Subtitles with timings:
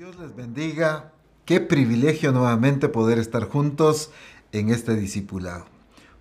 [0.00, 1.12] Dios les bendiga.
[1.44, 4.10] Qué privilegio nuevamente poder estar juntos
[4.50, 5.66] en este discipulado.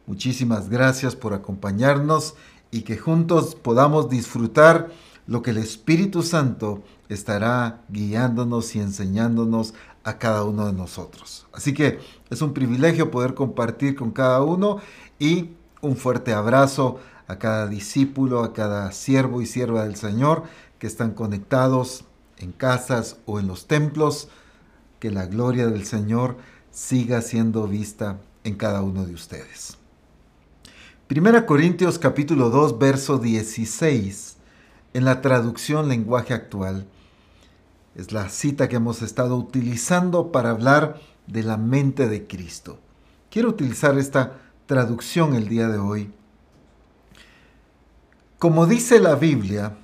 [0.05, 2.35] Muchísimas gracias por acompañarnos
[2.71, 4.89] y que juntos podamos disfrutar
[5.27, 9.73] lo que el Espíritu Santo estará guiándonos y enseñándonos
[10.03, 11.47] a cada uno de nosotros.
[11.53, 11.99] Así que
[12.29, 14.79] es un privilegio poder compartir con cada uno
[15.19, 16.99] y un fuerte abrazo
[17.29, 20.43] a cada discípulo, a cada siervo y sierva del Señor
[20.79, 22.03] que están conectados
[22.39, 24.29] en casas o en los templos.
[24.99, 26.37] Que la gloria del Señor
[26.71, 29.77] siga siendo vista en cada uno de ustedes.
[31.07, 34.37] Primera Corintios capítulo 2 verso 16
[34.93, 36.87] en la traducción lenguaje actual
[37.95, 42.79] es la cita que hemos estado utilizando para hablar de la mente de Cristo.
[43.29, 44.37] Quiero utilizar esta
[44.67, 46.11] traducción el día de hoy.
[48.37, 49.75] Como dice la Biblia,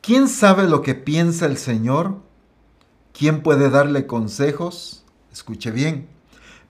[0.00, 2.16] ¿quién sabe lo que piensa el Señor?
[3.12, 5.04] ¿Quién puede darle consejos?
[5.32, 6.08] Escuche bien.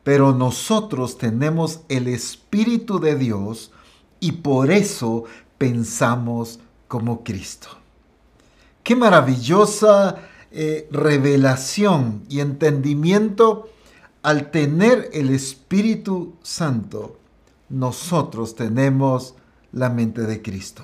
[0.02, 3.72] Pero nosotros tenemos el Espíritu de Dios
[4.18, 5.24] y por eso
[5.58, 7.68] pensamos como Cristo.
[8.82, 10.16] Qué maravillosa
[10.50, 13.68] eh, revelación y entendimiento
[14.22, 17.18] al tener el Espíritu Santo,
[17.68, 19.34] nosotros tenemos
[19.72, 20.82] la mente de Cristo.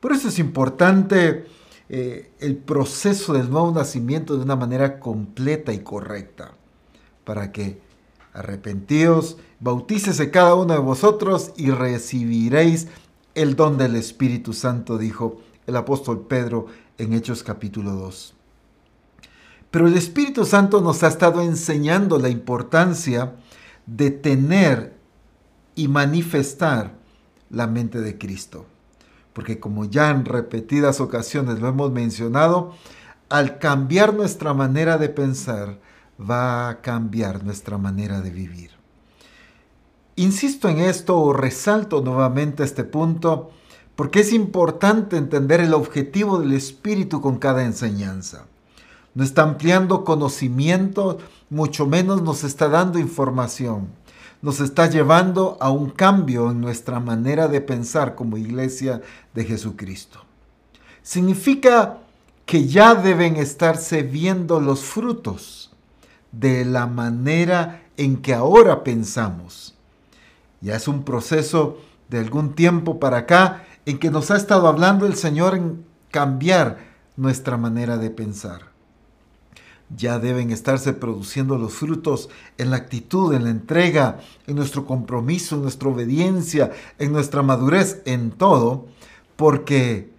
[0.00, 1.46] Por eso es importante
[1.92, 6.52] eh, el proceso del nuevo nacimiento de una manera completa y correcta,
[7.24, 7.80] para que
[8.32, 12.86] arrepentíos, bautícese cada uno de vosotros y recibiréis
[13.34, 18.34] el don del Espíritu Santo, dijo el apóstol Pedro en Hechos capítulo 2.
[19.72, 23.34] Pero el Espíritu Santo nos ha estado enseñando la importancia
[23.86, 24.94] de tener
[25.74, 26.94] y manifestar
[27.50, 28.66] la mente de Cristo.
[29.32, 32.74] Porque como ya en repetidas ocasiones lo hemos mencionado,
[33.28, 35.78] al cambiar nuestra manera de pensar,
[36.20, 38.70] va a cambiar nuestra manera de vivir.
[40.16, 43.50] Insisto en esto o resalto nuevamente este punto
[43.96, 48.46] porque es importante entender el objetivo del Espíritu con cada enseñanza
[49.14, 53.88] no está ampliando conocimiento, mucho menos nos está dando información.
[54.42, 59.02] Nos está llevando a un cambio en nuestra manera de pensar como iglesia
[59.34, 60.20] de Jesucristo.
[61.02, 61.98] Significa
[62.46, 65.72] que ya deben estarse viendo los frutos
[66.32, 69.74] de la manera en que ahora pensamos.
[70.62, 71.78] Ya es un proceso
[72.08, 76.78] de algún tiempo para acá en que nos ha estado hablando el Señor en cambiar
[77.16, 78.69] nuestra manera de pensar
[79.96, 82.28] ya deben estarse produciendo los frutos
[82.58, 88.02] en la actitud, en la entrega, en nuestro compromiso, en nuestra obediencia, en nuestra madurez,
[88.04, 88.86] en todo,
[89.36, 90.10] porque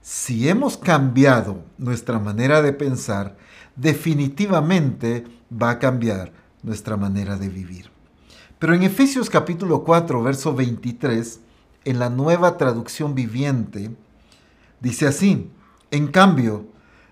[0.00, 3.36] si hemos cambiado nuestra manera de pensar,
[3.76, 7.90] definitivamente va a cambiar nuestra manera de vivir.
[8.58, 11.40] Pero en Efesios capítulo 4, verso 23,
[11.84, 13.90] en la nueva traducción viviente,
[14.80, 15.50] dice así,
[15.90, 16.66] en cambio,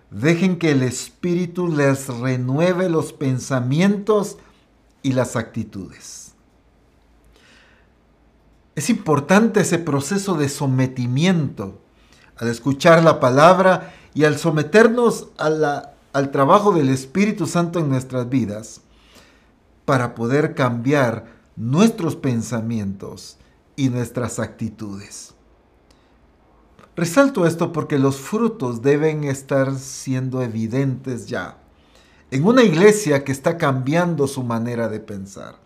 [0.09, 4.37] Dejen que el Espíritu les renueve los pensamientos
[5.03, 6.33] y las actitudes.
[8.75, 11.79] Es importante ese proceso de sometimiento
[12.37, 18.81] al escuchar la palabra y al someternos al trabajo del Espíritu Santo en nuestras vidas
[19.85, 21.25] para poder cambiar
[21.55, 23.37] nuestros pensamientos
[23.75, 25.33] y nuestras actitudes.
[26.97, 31.59] Resalto esto porque los frutos deben estar siendo evidentes ya
[32.31, 35.59] en una iglesia que está cambiando su manera de pensar.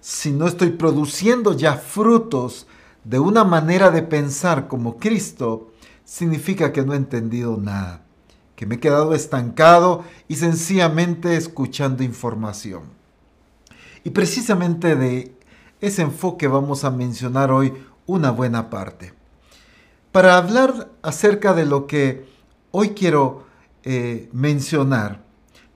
[0.00, 2.66] Si no estoy produciendo ya frutos
[3.04, 5.70] de una manera de pensar como Cristo,
[6.04, 8.04] significa que no he entendido nada,
[8.56, 12.82] que me he quedado estancado y sencillamente escuchando información.
[14.02, 15.32] Y precisamente de
[15.80, 17.72] ese enfoque vamos a mencionar hoy
[18.04, 19.14] una buena parte
[20.16, 22.24] para hablar acerca de lo que
[22.70, 23.44] hoy quiero
[23.82, 25.22] eh, mencionar,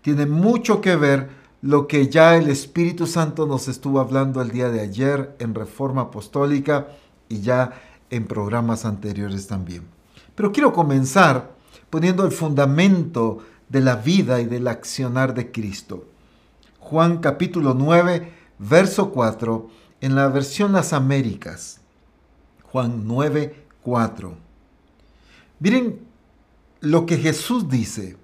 [0.01, 1.29] tiene mucho que ver
[1.61, 6.01] lo que ya el Espíritu Santo nos estuvo hablando el día de ayer en Reforma
[6.01, 6.89] Apostólica
[7.29, 9.83] y ya en programas anteriores también.
[10.35, 11.51] Pero quiero comenzar
[11.91, 16.07] poniendo el fundamento de la vida y del accionar de Cristo.
[16.79, 19.69] Juan capítulo 9, verso 4,
[20.01, 21.83] en la versión Las Américas.
[22.73, 24.37] Juan 9, 4.
[25.59, 26.01] Miren
[26.81, 28.17] lo que Jesús dice,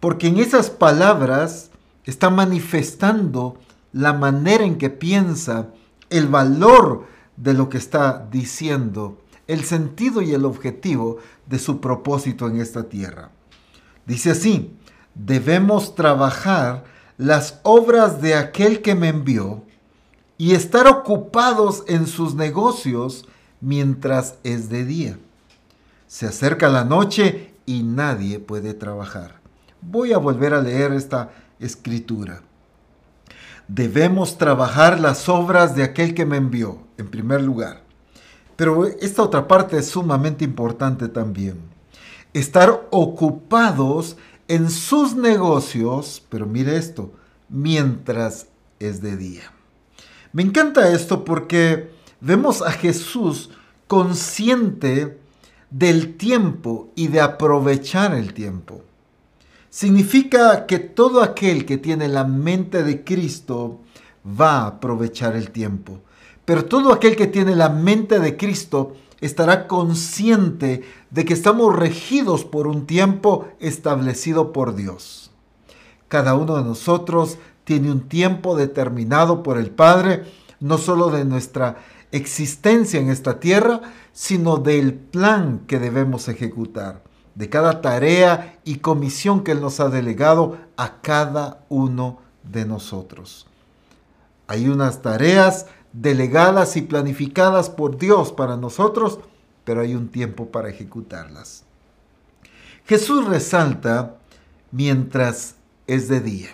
[0.00, 1.70] porque en esas palabras
[2.04, 3.58] está manifestando
[3.92, 5.68] la manera en que piensa,
[6.10, 7.06] el valor
[7.36, 12.84] de lo que está diciendo, el sentido y el objetivo de su propósito en esta
[12.84, 13.30] tierra.
[14.06, 14.76] Dice así,
[15.14, 16.84] debemos trabajar
[17.16, 19.64] las obras de aquel que me envió
[20.36, 23.26] y estar ocupados en sus negocios
[23.64, 25.18] mientras es de día.
[26.06, 29.40] Se acerca la noche y nadie puede trabajar.
[29.80, 32.42] Voy a volver a leer esta escritura.
[33.66, 37.82] Debemos trabajar las obras de aquel que me envió, en primer lugar.
[38.56, 41.58] Pero esta otra parte es sumamente importante también.
[42.34, 47.12] Estar ocupados en sus negocios, pero mire esto,
[47.48, 49.42] mientras es de día.
[50.32, 51.93] Me encanta esto porque
[52.24, 53.50] vemos a Jesús
[53.86, 55.18] consciente
[55.70, 58.82] del tiempo y de aprovechar el tiempo.
[59.68, 63.80] Significa que todo aquel que tiene la mente de Cristo
[64.24, 66.00] va a aprovechar el tiempo.
[66.44, 72.44] Pero todo aquel que tiene la mente de Cristo estará consciente de que estamos regidos
[72.44, 75.30] por un tiempo establecido por Dios.
[76.08, 80.24] Cada uno de nosotros tiene un tiempo determinado por el Padre,
[80.60, 81.78] no solo de nuestra
[82.14, 83.80] existencia en esta tierra,
[84.12, 87.02] sino del plan que debemos ejecutar,
[87.34, 93.46] de cada tarea y comisión que Él nos ha delegado a cada uno de nosotros.
[94.46, 99.18] Hay unas tareas delegadas y planificadas por Dios para nosotros,
[99.64, 101.64] pero hay un tiempo para ejecutarlas.
[102.86, 104.18] Jesús resalta
[104.70, 105.56] mientras
[105.88, 106.50] es de día.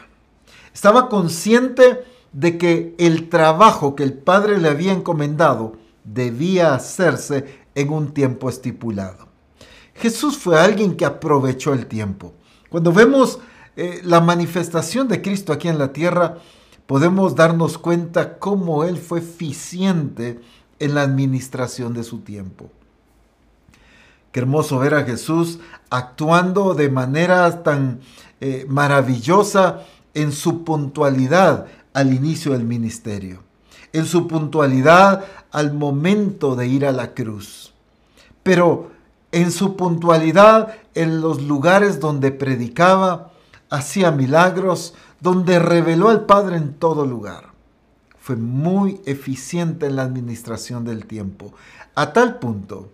[0.73, 5.75] Estaba consciente de que el trabajo que el Padre le había encomendado
[6.05, 9.29] debía hacerse en un tiempo estipulado.
[9.95, 12.33] Jesús fue alguien que aprovechó el tiempo.
[12.69, 13.39] Cuando vemos
[13.77, 16.39] eh, la manifestación de Cristo aquí en la tierra,
[16.87, 20.41] podemos darnos cuenta cómo Él fue eficiente
[20.79, 22.71] en la administración de su tiempo.
[24.33, 25.59] Qué hermoso ver a Jesús
[25.91, 28.01] actuando de manera tan
[28.41, 29.81] eh, maravillosa
[30.15, 33.43] en su puntualidad al inicio del ministerio,
[33.93, 37.73] en su puntualidad al momento de ir a la cruz,
[38.43, 38.91] pero
[39.33, 43.33] en su puntualidad en los lugares donde predicaba,
[43.69, 47.51] hacía milagros, donde reveló al Padre en todo lugar.
[48.19, 51.53] Fue muy eficiente en la administración del tiempo,
[51.95, 52.89] a tal punto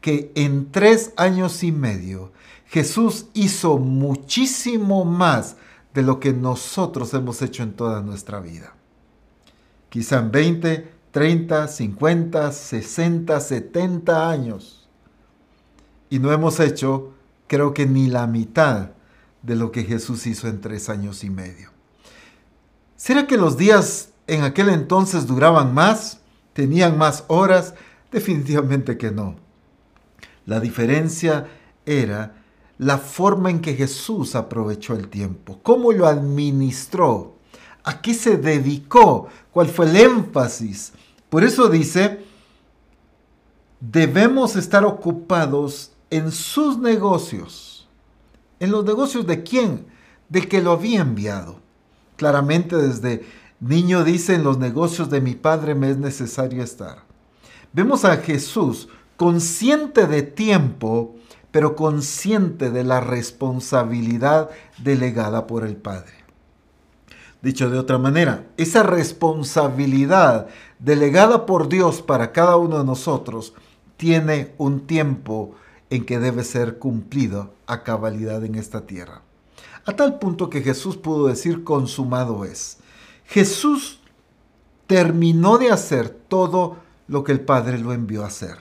[0.00, 2.32] que en tres años y medio
[2.66, 5.56] Jesús hizo muchísimo más
[5.94, 8.74] de lo que nosotros hemos hecho en toda nuestra vida.
[9.88, 14.88] Quizá en 20, 30, 50, 60, 70 años.
[16.08, 17.12] Y no hemos hecho,
[17.46, 18.90] creo que ni la mitad
[19.42, 21.70] de lo que Jesús hizo en tres años y medio.
[22.96, 26.20] ¿Será que los días en aquel entonces duraban más?
[26.52, 27.74] ¿Tenían más horas?
[28.10, 29.36] Definitivamente que no.
[30.46, 31.48] La diferencia
[31.84, 32.41] era
[32.78, 37.36] la forma en que Jesús aprovechó el tiempo, cómo lo administró,
[37.84, 40.92] a qué se dedicó, cuál fue el énfasis.
[41.28, 42.24] Por eso dice,
[43.80, 47.88] debemos estar ocupados en sus negocios.
[48.60, 49.86] ¿En los negocios de quién?
[50.28, 51.60] Del que lo había enviado.
[52.16, 53.24] Claramente desde
[53.60, 57.04] niño dice, en los negocios de mi Padre me es necesario estar.
[57.72, 61.16] Vemos a Jesús consciente de tiempo,
[61.52, 66.12] pero consciente de la responsabilidad delegada por el Padre.
[67.40, 70.48] Dicho de otra manera, esa responsabilidad
[70.80, 73.54] delegada por Dios para cada uno de nosotros
[73.96, 75.54] tiene un tiempo
[75.90, 79.22] en que debe ser cumplido a cabalidad en esta tierra
[79.84, 82.78] a tal punto que Jesús pudo decir consumado es.
[83.26, 84.00] Jesús
[84.86, 86.76] terminó de hacer todo
[87.08, 88.58] lo que el Padre lo envió a hacer.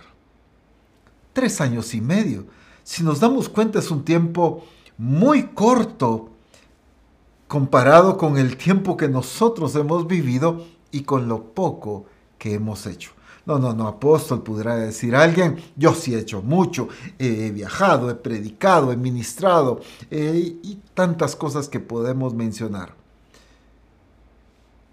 [1.34, 2.46] Tres años y medio.
[2.84, 4.64] Si nos damos cuenta es un tiempo
[4.98, 6.30] muy corto
[7.48, 12.06] comparado con el tiempo que nosotros hemos vivido y con lo poco
[12.38, 13.12] que hemos hecho.
[13.46, 18.16] No, no, no, apóstol, podrá decir alguien, yo sí he hecho mucho, he viajado, he
[18.16, 22.94] predicado, he ministrado eh, y tantas cosas que podemos mencionar.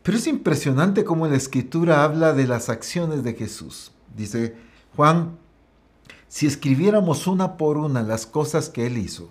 [0.03, 3.93] Pero es impresionante cómo la escritura habla de las acciones de Jesús.
[4.17, 4.57] Dice
[4.97, 5.37] Juan,
[6.29, 9.31] si escribiéramos una por una las cosas que él hizo,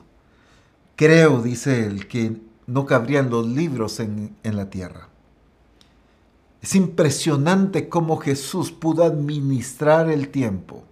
[0.95, 5.09] creo, dice él, que no cabrían los libros en, en la tierra.
[6.61, 10.83] Es impresionante cómo Jesús pudo administrar el tiempo.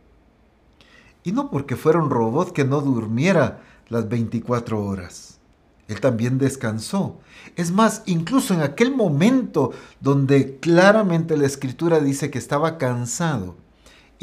[1.24, 5.40] Y no porque fuera un robot que no durmiera las 24 horas.
[5.88, 7.18] Él también descansó.
[7.56, 13.56] Es más, incluso en aquel momento donde claramente la escritura dice que estaba cansado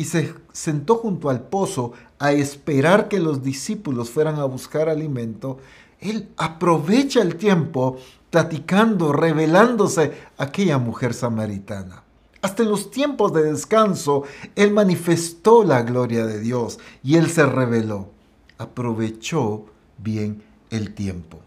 [0.02, 5.59] y se sentó junto al pozo a esperar que los discípulos fueran a buscar alimento,
[6.00, 12.02] Él aprovecha el tiempo platicando, revelándose a aquella mujer samaritana.
[12.40, 14.25] Hasta en los tiempos de descanso,
[14.56, 18.09] Él manifestó la gloria de Dios y Él se reveló.
[18.59, 19.66] Aprovechó
[19.99, 21.38] bien el tiempo.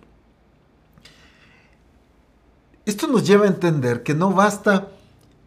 [2.85, 4.87] Esto nos lleva a entender que no basta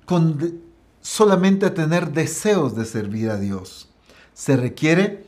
[0.04, 0.67] con
[1.08, 3.88] solamente tener deseos de servir a Dios.
[4.34, 5.24] Se requiere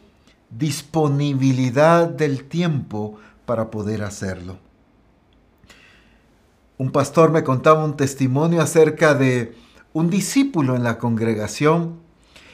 [0.50, 4.58] disponibilidad del tiempo para poder hacerlo.
[6.76, 9.56] Un pastor me contaba un testimonio acerca de
[9.94, 11.96] un discípulo en la congregación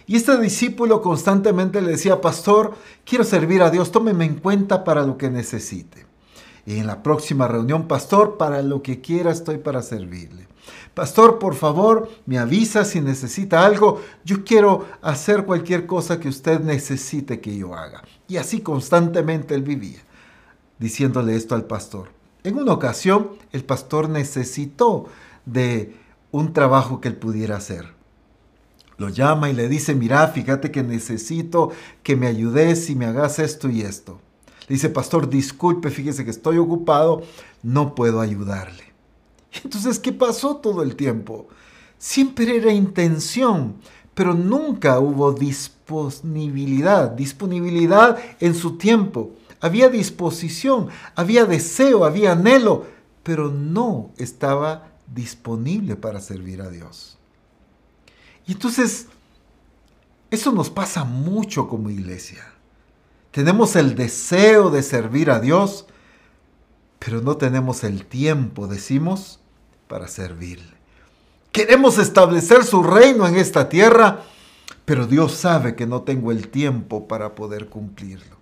[0.07, 5.05] y este discípulo constantemente le decía, pastor, quiero servir a Dios, tómeme en cuenta para
[5.05, 6.07] lo que necesite.
[6.65, 10.46] Y en la próxima reunión, pastor, para lo que quiera estoy para servirle.
[10.97, 14.01] Pastor, por favor, me avisa si necesita algo.
[14.25, 18.03] Yo quiero hacer cualquier cosa que usted necesite que yo haga.
[18.29, 19.99] Y así constantemente él vivía,
[20.79, 22.09] diciéndole esto al pastor.
[22.45, 25.05] En una ocasión, el pastor necesitó
[25.45, 25.95] de
[26.33, 27.93] un trabajo que él pudiera hacer.
[28.97, 31.73] Lo llama y le dice, mira, fíjate que necesito
[32.03, 34.19] que me ayudes y me hagas esto y esto.
[34.67, 37.21] Le dice, pastor, disculpe, fíjese que estoy ocupado,
[37.63, 38.86] no puedo ayudarle.
[39.65, 41.49] Entonces, ¿qué pasó todo el tiempo?
[41.99, 43.77] Siempre era intención,
[44.15, 49.33] pero nunca hubo disponibilidad, disponibilidad en su tiempo.
[49.61, 52.87] Había disposición, había deseo, había anhelo,
[53.23, 57.19] pero no estaba disponible para servir a Dios.
[58.47, 59.07] Y entonces,
[60.31, 62.45] eso nos pasa mucho como iglesia.
[63.31, 65.87] Tenemos el deseo de servir a Dios,
[66.99, 69.41] pero no tenemos el tiempo, decimos,
[69.89, 70.75] para servirle.
[71.53, 74.23] Queremos establecer su reino en esta tierra,
[74.85, 78.37] pero Dios sabe que no tengo el tiempo para poder cumplirlo.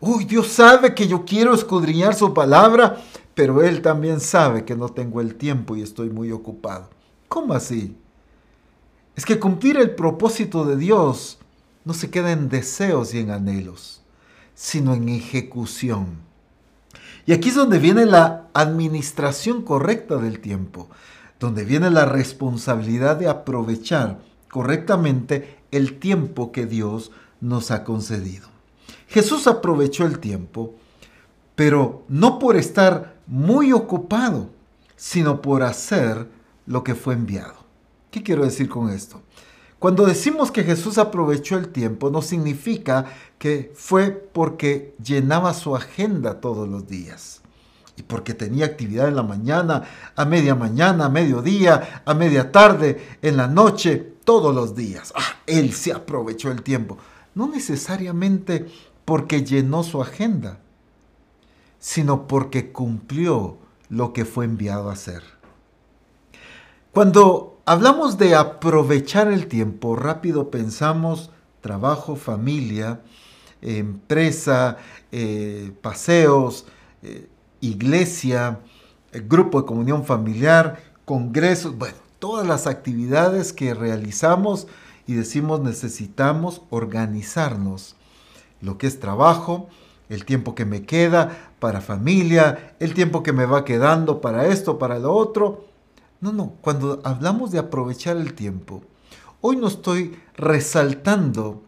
[0.00, 3.02] Uy, Dios sabe que yo quiero escudriñar su palabra,
[3.34, 6.88] pero Él también sabe que no tengo el tiempo y estoy muy ocupado.
[7.28, 7.96] ¿Cómo así?
[9.14, 11.38] Es que cumplir el propósito de Dios
[11.84, 14.02] no se queda en deseos y en anhelos,
[14.54, 16.29] sino en ejecución.
[17.26, 20.88] Y aquí es donde viene la administración correcta del tiempo,
[21.38, 24.18] donde viene la responsabilidad de aprovechar
[24.50, 28.48] correctamente el tiempo que Dios nos ha concedido.
[29.08, 30.74] Jesús aprovechó el tiempo,
[31.54, 34.50] pero no por estar muy ocupado,
[34.96, 36.28] sino por hacer
[36.66, 37.54] lo que fue enviado.
[38.10, 39.22] ¿Qué quiero decir con esto?
[39.80, 43.06] Cuando decimos que Jesús aprovechó el tiempo, no significa
[43.38, 47.40] que fue porque llenaba su agenda todos los días.
[47.96, 49.84] Y porque tenía actividad en la mañana,
[50.14, 55.14] a media mañana, a mediodía, a media tarde, en la noche, todos los días.
[55.16, 56.98] Ah, él se aprovechó el tiempo.
[57.34, 58.66] No necesariamente
[59.06, 60.60] porque llenó su agenda,
[61.78, 63.56] sino porque cumplió
[63.88, 65.22] lo que fue enviado a hacer.
[66.92, 73.00] Cuando hablamos de aprovechar el tiempo, rápido pensamos trabajo, familia,
[73.62, 74.78] empresa,
[75.12, 76.66] eh, paseos,
[77.04, 77.28] eh,
[77.60, 78.58] iglesia,
[79.12, 84.66] grupo de comunión familiar, congresos, bueno, todas las actividades que realizamos
[85.06, 87.94] y decimos necesitamos organizarnos.
[88.60, 89.68] Lo que es trabajo,
[90.08, 94.76] el tiempo que me queda para familia, el tiempo que me va quedando para esto,
[94.76, 95.69] para lo otro,
[96.20, 98.82] no, no, cuando hablamos de aprovechar el tiempo,
[99.40, 101.62] hoy no estoy resaltando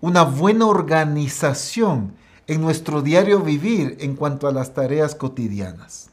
[0.00, 2.14] una buena organización
[2.46, 6.08] en nuestro diario vivir en cuanto a las tareas cotidianas.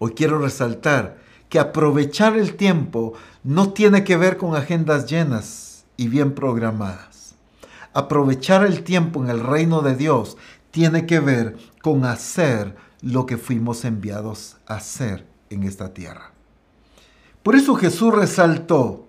[0.00, 3.12] Hoy quiero resaltar que aprovechar el tiempo
[3.44, 7.36] no tiene que ver con agendas llenas y bien programadas.
[7.92, 10.36] Aprovechar el tiempo en el reino de Dios
[10.72, 16.33] tiene que ver con hacer lo que fuimos enviados a hacer en esta tierra.
[17.44, 19.04] Por eso Jesús resaltó,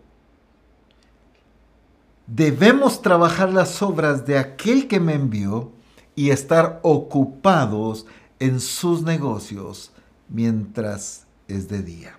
[2.28, 5.72] debemos trabajar las obras de aquel que me envió
[6.16, 8.06] y estar ocupados
[8.40, 9.94] en sus negocios
[10.28, 12.18] mientras es de día.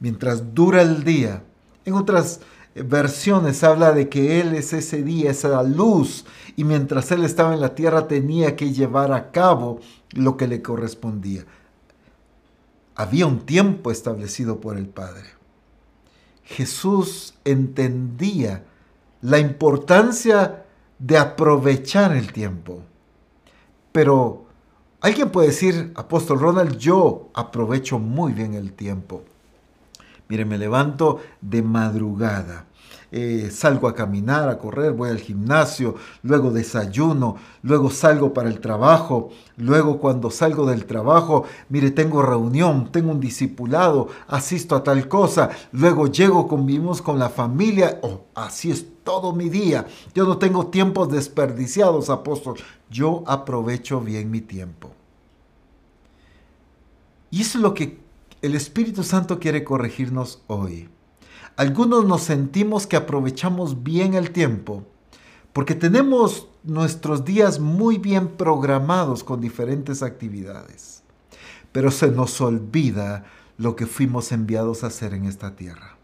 [0.00, 1.44] Mientras dura el día.
[1.84, 2.40] En otras
[2.74, 6.24] versiones habla de que Él es ese día, esa luz,
[6.56, 9.78] y mientras Él estaba en la tierra tenía que llevar a cabo
[10.14, 11.46] lo que le correspondía
[13.00, 15.24] había un tiempo establecido por el Padre.
[16.44, 18.66] Jesús entendía
[19.22, 20.66] la importancia
[20.98, 22.82] de aprovechar el tiempo.
[23.90, 24.44] Pero
[25.00, 29.22] alguien puede decir, apóstol Ronald, yo aprovecho muy bien el tiempo.
[30.28, 32.66] Mire, me levanto de madrugada
[33.12, 38.60] eh, salgo a caminar, a correr, voy al gimnasio, luego desayuno, luego salgo para el
[38.60, 45.08] trabajo, luego cuando salgo del trabajo, mire, tengo reunión, tengo un discipulado, asisto a tal
[45.08, 49.86] cosa, luego llego, convivimos con la familia, oh, así es todo mi día.
[50.14, 52.58] Yo no tengo tiempos desperdiciados, apóstol.
[52.90, 54.90] Yo aprovecho bien mi tiempo.
[57.30, 57.98] Y eso es lo que
[58.42, 60.88] el Espíritu Santo quiere corregirnos hoy.
[61.56, 64.84] Algunos nos sentimos que aprovechamos bien el tiempo
[65.52, 71.02] porque tenemos nuestros días muy bien programados con diferentes actividades,
[71.72, 73.24] pero se nos olvida
[73.58, 75.96] lo que fuimos enviados a hacer en esta tierra.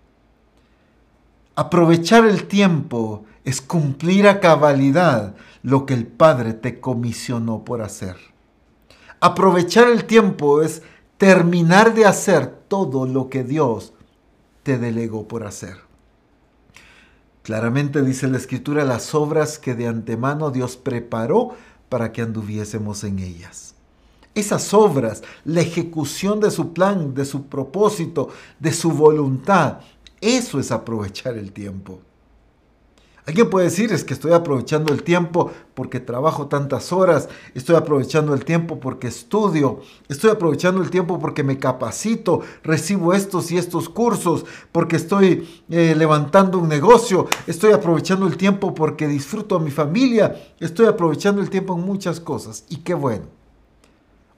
[1.55, 8.17] Aprovechar el tiempo es cumplir a cabalidad lo que el Padre te comisionó por hacer.
[9.21, 10.83] Aprovechar el tiempo es
[11.17, 13.95] terminar de hacer todo lo que Dios
[14.67, 15.77] te delegó por hacer.
[17.45, 21.55] Claramente dice la escritura las obras que de antemano Dios preparó
[21.89, 23.77] para que anduviésemos en ellas.
[24.35, 29.79] Esas obras, la ejecución de su plan, de su propósito, de su voluntad,
[30.21, 32.01] eso es aprovechar el tiempo.
[33.27, 38.33] Alguien puede decir, es que estoy aprovechando el tiempo porque trabajo tantas horas, estoy aprovechando
[38.35, 43.89] el tiempo porque estudio, estoy aprovechando el tiempo porque me capacito, recibo estos y estos
[43.89, 49.73] cursos, porque estoy eh, levantando un negocio, estoy aprovechando el tiempo porque disfruto a mi
[49.73, 52.65] familia, estoy aprovechando el tiempo en muchas cosas.
[52.69, 53.27] Y qué bueno.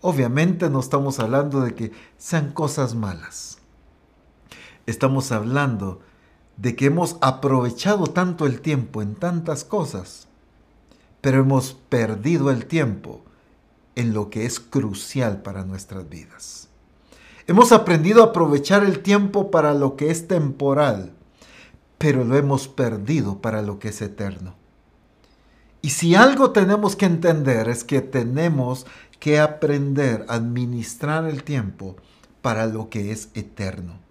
[0.00, 3.58] Obviamente no estamos hablando de que sean cosas malas.
[4.86, 6.00] Estamos hablando
[6.58, 10.26] de que hemos aprovechado tanto el tiempo en tantas cosas,
[11.20, 13.22] pero hemos perdido el tiempo
[13.94, 16.68] en lo que es crucial para nuestras vidas.
[17.46, 21.12] Hemos aprendido a aprovechar el tiempo para lo que es temporal,
[21.96, 24.54] pero lo hemos perdido para lo que es eterno.
[25.80, 28.84] Y si algo tenemos que entender es que tenemos
[29.20, 31.96] que aprender a administrar el tiempo
[32.42, 34.07] para lo que es eterno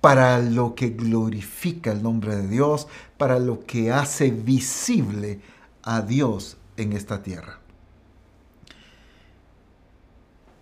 [0.00, 5.40] para lo que glorifica el nombre de Dios, para lo que hace visible
[5.82, 7.58] a Dios en esta tierra.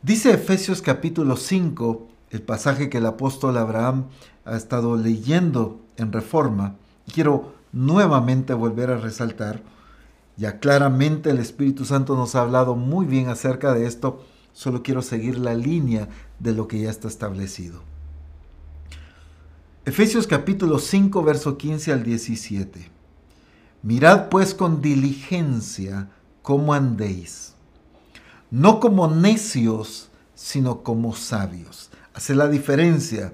[0.02, 4.06] Dice Efesios capítulo 5, el pasaje que el apóstol Abraham
[4.44, 6.76] ha estado leyendo en reforma.
[7.12, 9.62] Quiero nuevamente volver a resaltar,
[10.36, 15.02] ya claramente el Espíritu Santo nos ha hablado muy bien acerca de esto, solo quiero
[15.02, 16.08] seguir la línea
[16.38, 17.82] de lo que ya está establecido.
[19.88, 22.90] Efesios capítulo 5, verso 15 al 17.
[23.80, 26.10] Mirad pues con diligencia
[26.42, 27.54] cómo andéis,
[28.50, 31.88] no como necios, sino como sabios.
[32.12, 33.32] Hace la diferencia.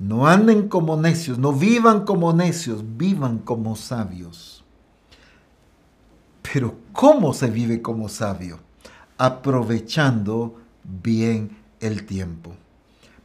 [0.00, 4.64] No anden como necios, no vivan como necios, vivan como sabios.
[6.42, 8.58] Pero ¿cómo se vive como sabio?
[9.16, 12.56] Aprovechando bien el tiempo.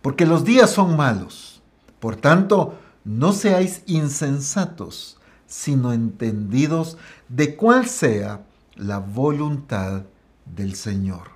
[0.04, 1.59] Porque los días son malos.
[2.00, 10.04] Por tanto, no seáis insensatos, sino entendidos de cuál sea la voluntad
[10.46, 11.32] del Señor.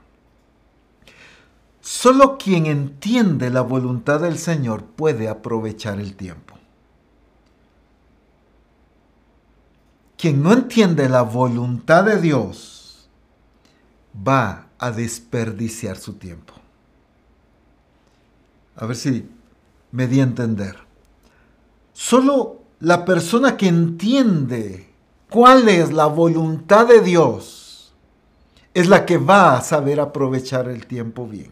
[1.81, 6.53] Solo quien entiende la voluntad del Señor puede aprovechar el tiempo.
[10.17, 13.09] Quien no entiende la voluntad de Dios
[14.15, 16.53] va a desperdiciar su tiempo.
[18.77, 19.29] A ver si
[19.93, 20.75] me di a entender.
[21.93, 24.89] Solo la persona que entiende
[25.29, 27.93] cuál es la voluntad de Dios
[28.73, 31.51] es la que va a saber aprovechar el tiempo bien.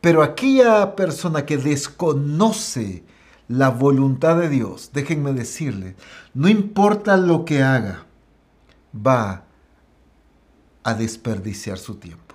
[0.00, 3.04] Pero aquella persona que desconoce
[3.46, 5.94] la voluntad de Dios, déjenme decirle,
[6.34, 8.04] no importa lo que haga,
[8.94, 9.44] va
[10.82, 12.34] a desperdiciar su tiempo.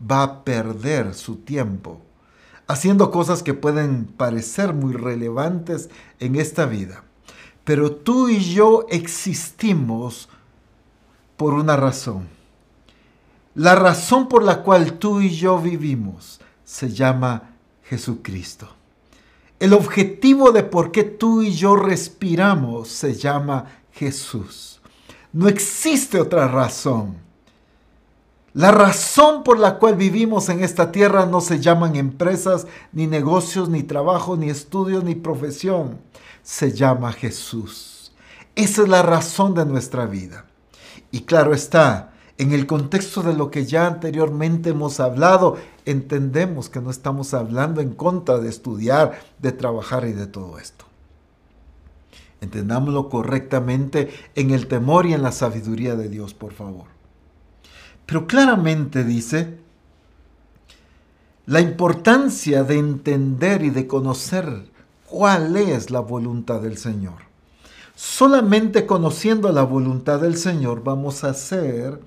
[0.00, 2.00] Va a perder su tiempo
[2.66, 7.04] haciendo cosas que pueden parecer muy relevantes en esta vida.
[7.64, 10.28] Pero tú y yo existimos
[11.36, 12.28] por una razón.
[13.54, 17.50] La razón por la cual tú y yo vivimos se llama
[17.84, 18.68] Jesucristo.
[19.60, 24.80] El objetivo de por qué tú y yo respiramos se llama Jesús.
[25.32, 27.16] No existe otra razón.
[28.54, 33.70] La razón por la cual vivimos en esta tierra no se llaman empresas, ni negocios,
[33.70, 36.00] ni trabajo, ni estudios, ni profesión.
[36.42, 38.12] Se llama Jesús.
[38.54, 40.44] Esa es la razón de nuestra vida.
[41.10, 46.80] Y claro está, en el contexto de lo que ya anteriormente hemos hablado, entendemos que
[46.82, 50.84] no estamos hablando en contra de estudiar, de trabajar y de todo esto.
[52.42, 56.92] Entendámoslo correctamente en el temor y en la sabiduría de Dios, por favor.
[58.06, 59.58] Pero claramente dice
[61.46, 64.70] la importancia de entender y de conocer
[65.06, 67.32] cuál es la voluntad del Señor.
[67.94, 72.00] Solamente conociendo la voluntad del Señor vamos a ser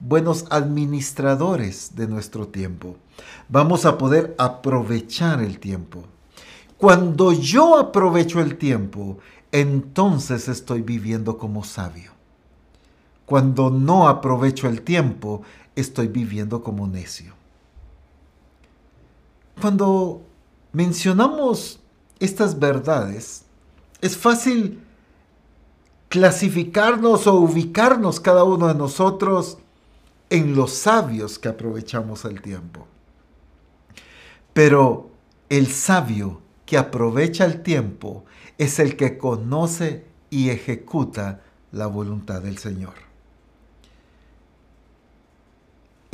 [0.00, 2.96] buenos administradores de nuestro tiempo.
[3.48, 6.04] Vamos a poder aprovechar el tiempo.
[6.78, 9.18] Cuando yo aprovecho el tiempo,
[9.52, 12.13] entonces estoy viviendo como sabio.
[13.26, 15.42] Cuando no aprovecho el tiempo,
[15.76, 17.34] estoy viviendo como necio.
[19.60, 20.22] Cuando
[20.72, 21.80] mencionamos
[22.18, 23.44] estas verdades,
[24.00, 24.80] es fácil
[26.08, 29.58] clasificarnos o ubicarnos cada uno de nosotros
[30.30, 32.86] en los sabios que aprovechamos el tiempo.
[34.52, 35.10] Pero
[35.48, 38.24] el sabio que aprovecha el tiempo
[38.58, 43.03] es el que conoce y ejecuta la voluntad del Señor.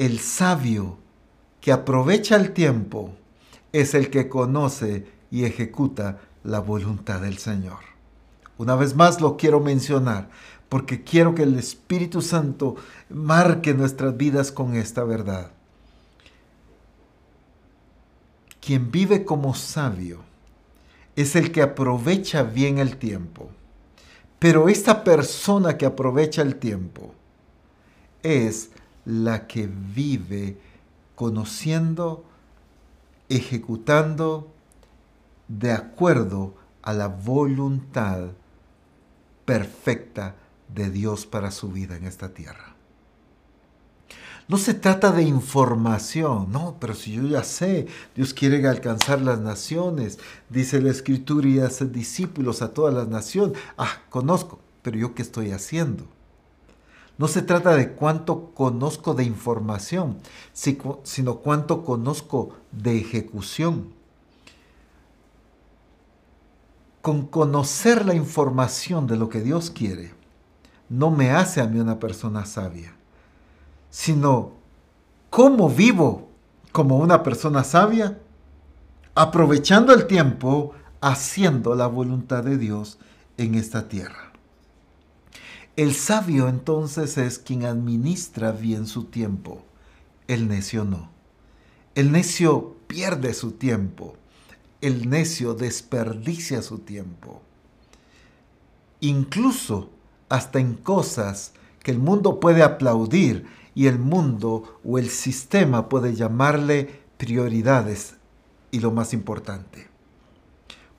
[0.01, 0.97] El sabio
[1.61, 3.13] que aprovecha el tiempo
[3.71, 7.81] es el que conoce y ejecuta la voluntad del Señor.
[8.57, 10.31] Una vez más lo quiero mencionar
[10.71, 12.77] porque quiero que el Espíritu Santo
[13.11, 15.51] marque nuestras vidas con esta verdad.
[18.63, 20.23] Quien vive como sabio
[21.15, 23.51] es el que aprovecha bien el tiempo.
[24.39, 27.13] Pero esta persona que aprovecha el tiempo
[28.23, 28.71] es
[29.05, 30.59] la que vive
[31.15, 32.25] conociendo
[33.29, 34.53] ejecutando
[35.49, 38.31] de acuerdo a la voluntad
[39.45, 40.37] perfecta
[40.69, 42.75] de Dios para su vida en esta tierra.
[44.49, 47.87] No se trata de información, no, pero si yo ya sé,
[48.17, 53.57] Dios quiere alcanzar las naciones, dice la escritura y hace discípulos a todas las naciones.
[53.79, 56.05] Ah, conozco, pero yo qué estoy haciendo?
[57.21, 60.17] No se trata de cuánto conozco de información,
[60.55, 63.93] sino cuánto conozco de ejecución.
[67.03, 70.15] Con conocer la información de lo que Dios quiere,
[70.89, 72.95] no me hace a mí una persona sabia,
[73.91, 74.53] sino
[75.29, 76.31] cómo vivo
[76.73, 78.19] como una persona sabia,
[79.15, 82.99] aprovechando el tiempo, haciendo la voluntad de Dios
[83.37, 84.30] en esta tierra.
[85.77, 89.63] El sabio entonces es quien administra bien su tiempo,
[90.27, 91.11] el necio no.
[91.95, 94.15] El necio pierde su tiempo,
[94.81, 97.41] el necio desperdicia su tiempo.
[99.01, 99.91] Incluso
[100.29, 101.53] hasta en cosas
[101.83, 108.17] que el mundo puede aplaudir y el mundo o el sistema puede llamarle prioridades
[108.71, 109.90] y lo más importante.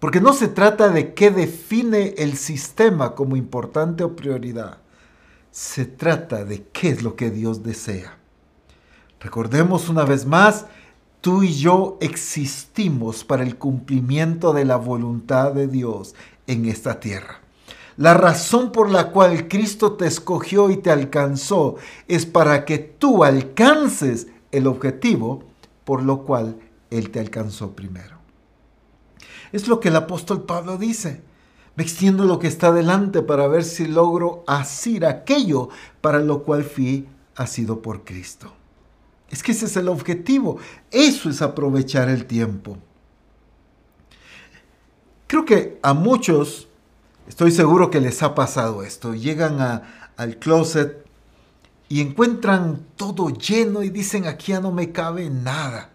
[0.02, 4.80] Porque no se trata de qué define el sistema como importante o prioridad.
[5.52, 8.18] Se trata de qué es lo que Dios desea.
[9.20, 10.66] Recordemos una vez más,
[11.22, 16.16] tú y yo existimos para el cumplimiento de la voluntad de Dios
[16.48, 17.40] en esta tierra.
[17.96, 21.76] La razón por la cual Cristo te escogió y te alcanzó
[22.08, 25.44] es para que tú alcances el objetivo
[25.86, 26.56] por lo cual
[26.90, 28.21] Él te alcanzó primero.
[29.52, 31.22] Es lo que el apóstol Pablo dice.
[31.76, 35.70] Me extiendo lo que está delante para ver si logro asir aquello
[36.02, 38.54] para lo cual fui asido por Cristo.
[39.30, 40.58] Es que ese es el objetivo.
[40.92, 42.78] Eso es aprovechar el tiempo.
[45.28, 46.68] Creo que a muchos,
[47.28, 49.14] estoy seguro que les ha pasado esto.
[49.14, 49.62] Llegan
[50.18, 51.06] al closet
[51.88, 55.91] y encuentran todo lleno y dicen aquí ya no me cabe nada.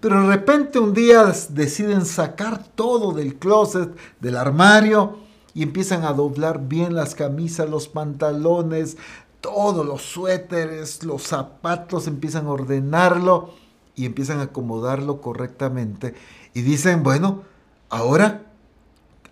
[0.00, 5.18] Pero de repente un día deciden sacar todo del closet, del armario,
[5.56, 8.98] y empiezan a doblar bien las camisas, los pantalones,
[9.40, 13.54] todos los suéteres, los zapatos, empiezan a ordenarlo
[13.94, 16.14] y empiezan a acomodarlo correctamente.
[16.52, 17.42] Y dicen, bueno,
[17.88, 18.42] ahora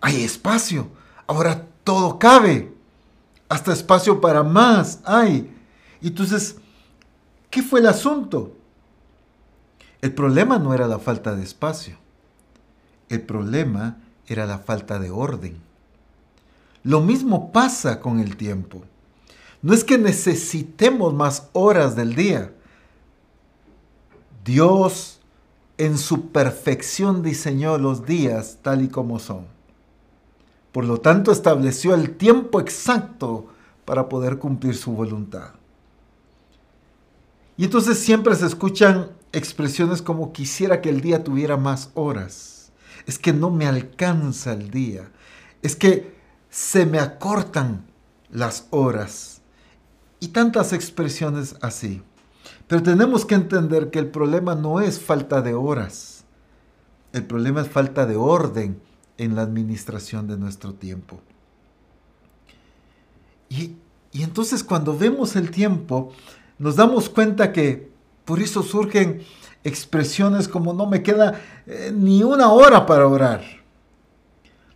[0.01, 0.87] hay espacio,
[1.27, 2.73] ahora todo cabe,
[3.47, 5.55] hasta espacio para más hay.
[6.01, 6.55] Entonces,
[7.51, 8.51] ¿qué fue el asunto?
[10.05, 11.97] El problema no era la falta de espacio.
[13.09, 15.57] El problema era la falta de orden.
[16.83, 18.83] Lo mismo pasa con el tiempo.
[19.63, 22.53] No es que necesitemos más horas del día.
[24.43, 25.21] Dios
[25.79, 29.47] en su perfección diseñó los días tal y como son.
[30.71, 33.47] Por lo tanto, estableció el tiempo exacto
[33.85, 35.53] para poder cumplir su voluntad.
[37.57, 42.71] Y entonces siempre se escuchan expresiones como quisiera que el día tuviera más horas.
[43.05, 45.11] Es que no me alcanza el día.
[45.61, 46.15] Es que
[46.49, 47.85] se me acortan
[48.31, 49.41] las horas.
[50.19, 52.01] Y tantas expresiones así.
[52.67, 56.23] Pero tenemos que entender que el problema no es falta de horas.
[57.13, 58.81] El problema es falta de orden
[59.17, 61.21] en la administración de nuestro tiempo.
[63.49, 63.75] Y,
[64.13, 66.11] entonces cuando vemos el tiempo,
[66.57, 67.91] nos damos cuenta que
[68.25, 69.21] por eso surgen
[69.63, 73.43] expresiones como no me queda eh, ni una hora para orar.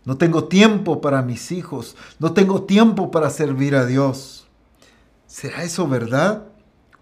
[0.04, 1.96] No tengo tiempo para mis hijos.
[2.18, 4.48] No tengo tiempo para servir a Dios.
[5.26, 6.44] ¿Será eso verdad?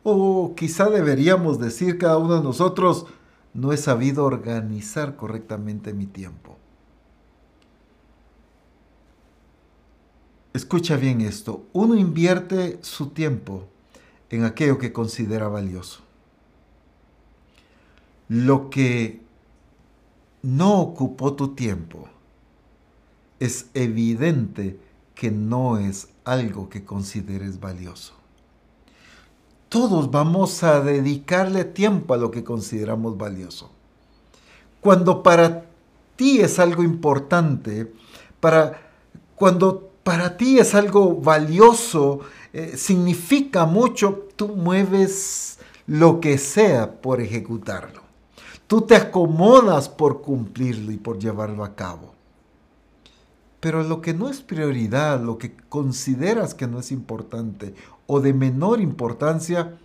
[0.02, 3.06] O quizá deberíamos decir cada uno de nosotros,
[3.54, 6.56] no he sabido organizar correctamente mi tiempo.
[10.52, 13.68] Escucha bien esto, uno invierte su tiempo
[14.30, 16.07] en aquello que considera valioso.
[18.28, 19.20] Lo que
[20.42, 22.08] no ocupó tu tiempo
[23.40, 24.78] es evidente
[25.14, 28.14] que no es algo que consideres valioso.
[29.68, 33.70] Todos vamos a dedicarle tiempo a lo que consideramos valioso.
[34.80, 35.66] Cuando para
[36.16, 37.92] ti es algo importante,
[38.40, 38.90] para
[39.34, 42.20] cuando para ti es algo valioso,
[42.52, 48.07] eh, significa mucho, tú mueves lo que sea por ejecutarlo.
[48.68, 52.12] Tú te acomodas por cumplirlo y por llevarlo a cabo.
[53.60, 57.74] Pero lo que no es prioridad, lo que consideras que no es importante
[58.06, 59.76] o de menor importancia,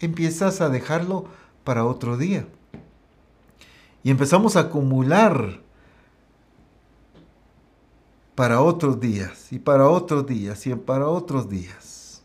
[0.00, 1.26] empiezas a dejarlo
[1.62, 2.46] para otro día.
[4.02, 5.60] Y empezamos a acumular
[8.34, 12.22] para otros días y para otros días y para otros días.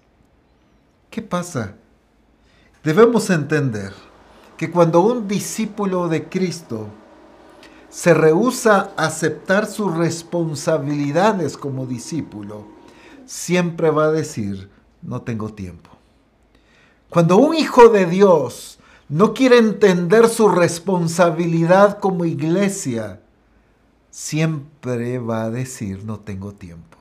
[1.09, 1.75] ¿Qué pasa?
[2.81, 4.06] Debemos entender
[4.57, 6.87] que cuando un discípulo de Cristo
[7.89, 12.65] se rehúsa a aceptar sus responsabilidades como discípulo,
[13.25, 14.69] siempre va a decir,
[15.01, 15.89] no tengo tiempo.
[17.09, 23.21] Cuando un hijo de Dios no quiere entender su responsabilidad como iglesia,
[24.09, 26.97] siempre va a decir, no tengo tiempo.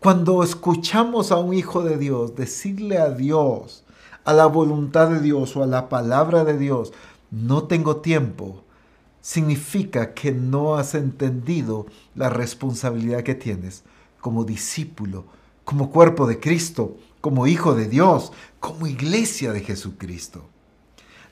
[0.00, 3.84] Cuando escuchamos a un hijo de Dios decirle a Dios,
[4.24, 6.92] a la voluntad de Dios o a la palabra de Dios,
[7.30, 8.62] no tengo tiempo,
[9.20, 13.84] significa que no has entendido la responsabilidad que tienes
[14.20, 15.24] como discípulo,
[15.64, 20.44] como cuerpo de Cristo, como hijo de Dios, como iglesia de Jesucristo.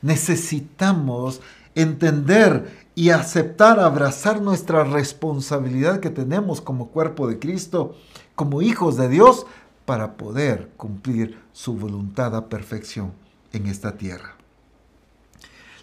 [0.02, 1.40] Necesitamos
[1.74, 7.96] entender y aceptar, abrazar nuestra responsabilidad que tenemos como cuerpo de Cristo,
[8.34, 9.46] como hijos de Dios,
[9.84, 13.12] para poder cumplir su voluntad a perfección
[13.52, 14.34] en esta tierra.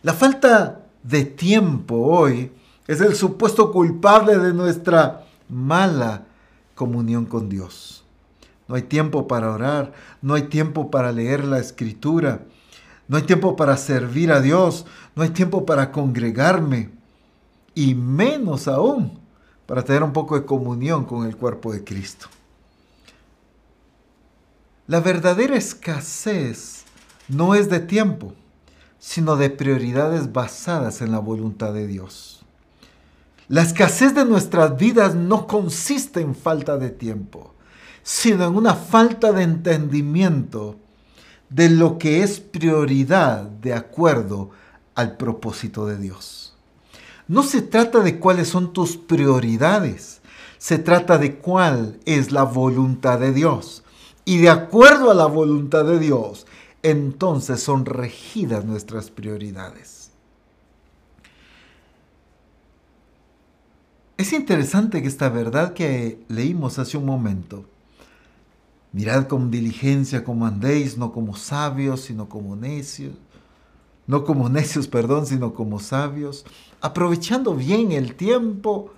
[0.01, 2.51] La falta de tiempo hoy
[2.87, 6.25] es el supuesto culpable de nuestra mala
[6.73, 8.03] comunión con Dios.
[8.67, 12.41] No hay tiempo para orar, no hay tiempo para leer la escritura,
[13.07, 16.89] no hay tiempo para servir a Dios, no hay tiempo para congregarme
[17.75, 19.19] y menos aún
[19.67, 22.29] para tener un poco de comunión con el cuerpo de Cristo.
[24.87, 26.85] La verdadera escasez
[27.27, 28.33] no es de tiempo,
[28.99, 32.45] sino de prioridades basadas en la voluntad de Dios.
[33.49, 37.53] La escasez de nuestras vidas no consiste en falta de tiempo,
[38.01, 40.77] sino en una falta de entendimiento
[41.49, 44.51] de lo que es prioridad de acuerdo
[44.95, 46.55] al propósito de Dios.
[47.27, 50.21] No se trata de cuáles son tus prioridades,
[50.57, 53.83] se trata de cuál es la voluntad de Dios.
[54.27, 56.47] Y de acuerdo a la voluntad de Dios,
[56.83, 60.11] entonces son regidas nuestras prioridades.
[64.17, 67.63] Es interesante que esta verdad que leímos hace un momento,
[68.91, 73.15] mirad con diligencia como andéis, no como sabios, sino como necios,
[74.07, 76.45] no como necios, perdón, sino como sabios,
[76.81, 78.91] aprovechando bien el tiempo.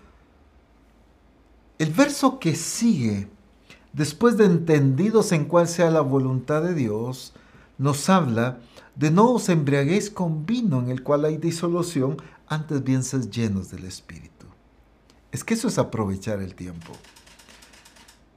[1.78, 3.28] El verso que sigue,
[4.00, 7.34] después de entendidos en cuál sea la voluntad de Dios,
[7.78, 8.60] nos habla
[8.96, 12.16] de no os embriaguéis con vino en el cual hay disolución,
[12.48, 14.46] antes bien seas llenos del Espíritu.
[15.34, 16.94] Es que eso es aprovechar el tiempo.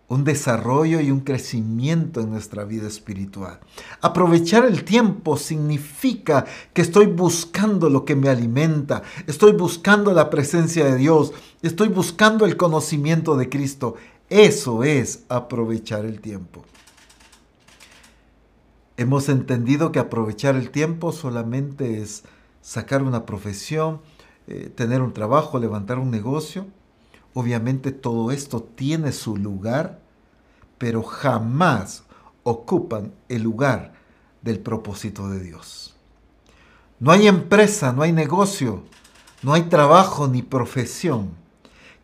[0.08, 3.60] Un desarrollo y un crecimiento en nuestra vida espiritual.
[4.00, 6.44] Aprovechar el tiempo significa
[6.74, 12.46] que estoy buscando lo que me alimenta, estoy buscando la presencia de Dios, estoy buscando
[12.46, 13.94] el conocimiento de Cristo.
[14.32, 16.64] Eso es aprovechar el tiempo.
[18.96, 22.24] Hemos entendido que aprovechar el tiempo solamente es
[22.62, 24.00] sacar una profesión,
[24.46, 26.66] eh, tener un trabajo, levantar un negocio,
[27.34, 30.00] Obviamente todo esto tiene su lugar,
[30.76, 32.04] pero jamás
[32.42, 33.94] ocupan el lugar
[34.42, 35.96] del propósito de Dios.
[37.00, 38.82] No hay empresa, no hay negocio,
[39.42, 41.41] no hay trabajo ni profesión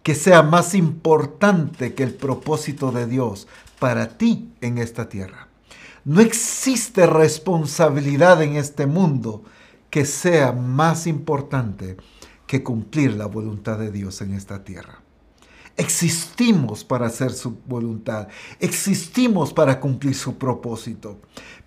[0.09, 3.47] que sea más importante que el propósito de Dios
[3.79, 5.49] para ti en esta tierra.
[6.07, 9.45] No existe responsabilidad en este mundo
[9.91, 11.99] que sea más importante
[12.47, 15.03] que cumplir la voluntad de Dios en esta tierra.
[15.77, 18.29] Existimos para hacer su voluntad,
[18.61, 21.19] existimos para cumplir su propósito.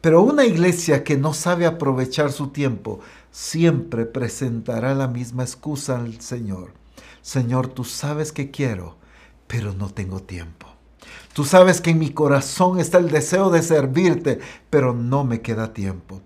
[0.01, 6.19] Pero una iglesia que no sabe aprovechar su tiempo siempre presentará la misma excusa al
[6.21, 6.80] Señor.
[7.21, 8.95] Señor, tú sabes que quiero,
[9.47, 10.67] pero no tengo tiempo.
[11.33, 15.73] Tú sabes que en mi corazón está el deseo de servirte, pero no me queda
[15.73, 16.21] tiempo.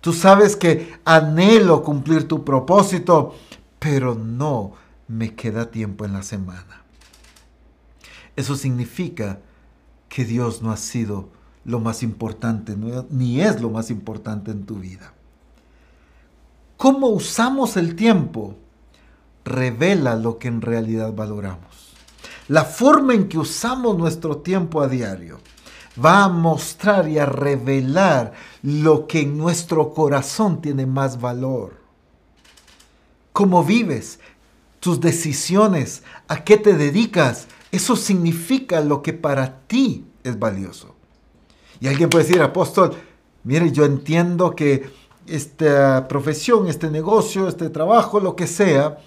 [0.00, 3.34] Tú sabes que anhelo cumplir tu propósito,
[3.78, 4.72] pero no
[5.08, 6.84] me queda tiempo en la semana.
[8.36, 9.40] Eso significa
[10.08, 11.28] que Dios no ha sido
[11.64, 12.76] lo más importante,
[13.10, 15.12] ni es lo más importante en tu vida.
[16.76, 18.56] Cómo usamos el tiempo
[19.46, 21.94] revela lo que en realidad valoramos.
[22.48, 25.40] La forma en que usamos nuestro tiempo a diario
[26.04, 28.32] va a mostrar y a revelar
[28.62, 31.74] lo que en nuestro corazón tiene más valor.
[33.32, 34.20] Cómo vives,
[34.80, 40.94] tus decisiones, a qué te dedicas, eso significa lo que para ti es valioso.
[41.80, 42.94] Y alguien puede decir, apóstol,
[43.44, 44.90] mire, yo entiendo que
[45.26, 48.98] esta profesión, este negocio, este trabajo, lo que sea,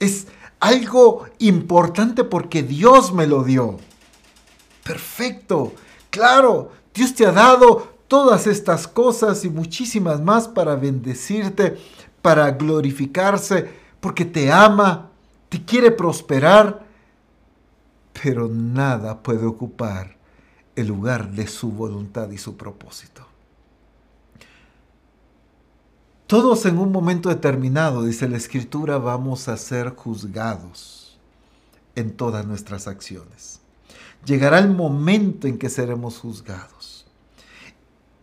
[0.00, 0.26] es
[0.58, 3.78] algo importante porque Dios me lo dio.
[4.82, 5.72] Perfecto,
[6.10, 11.78] claro, Dios te ha dado todas estas cosas y muchísimas más para bendecirte,
[12.20, 15.10] para glorificarse, porque te ama,
[15.48, 16.90] te quiere prosperar
[18.22, 20.16] pero nada puede ocupar
[20.76, 23.26] el lugar de su voluntad y su propósito.
[26.30, 31.18] Todos en un momento determinado, dice la Escritura, vamos a ser juzgados
[31.96, 33.58] en todas nuestras acciones.
[34.24, 37.04] Llegará el momento en que seremos juzgados.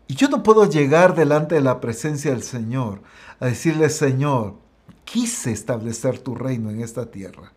[0.08, 3.02] Y yo no puedo llegar delante de la presencia del Señor
[3.42, 4.56] a decirle, Señor,
[5.04, 7.52] quise establecer tu reino en esta tierra,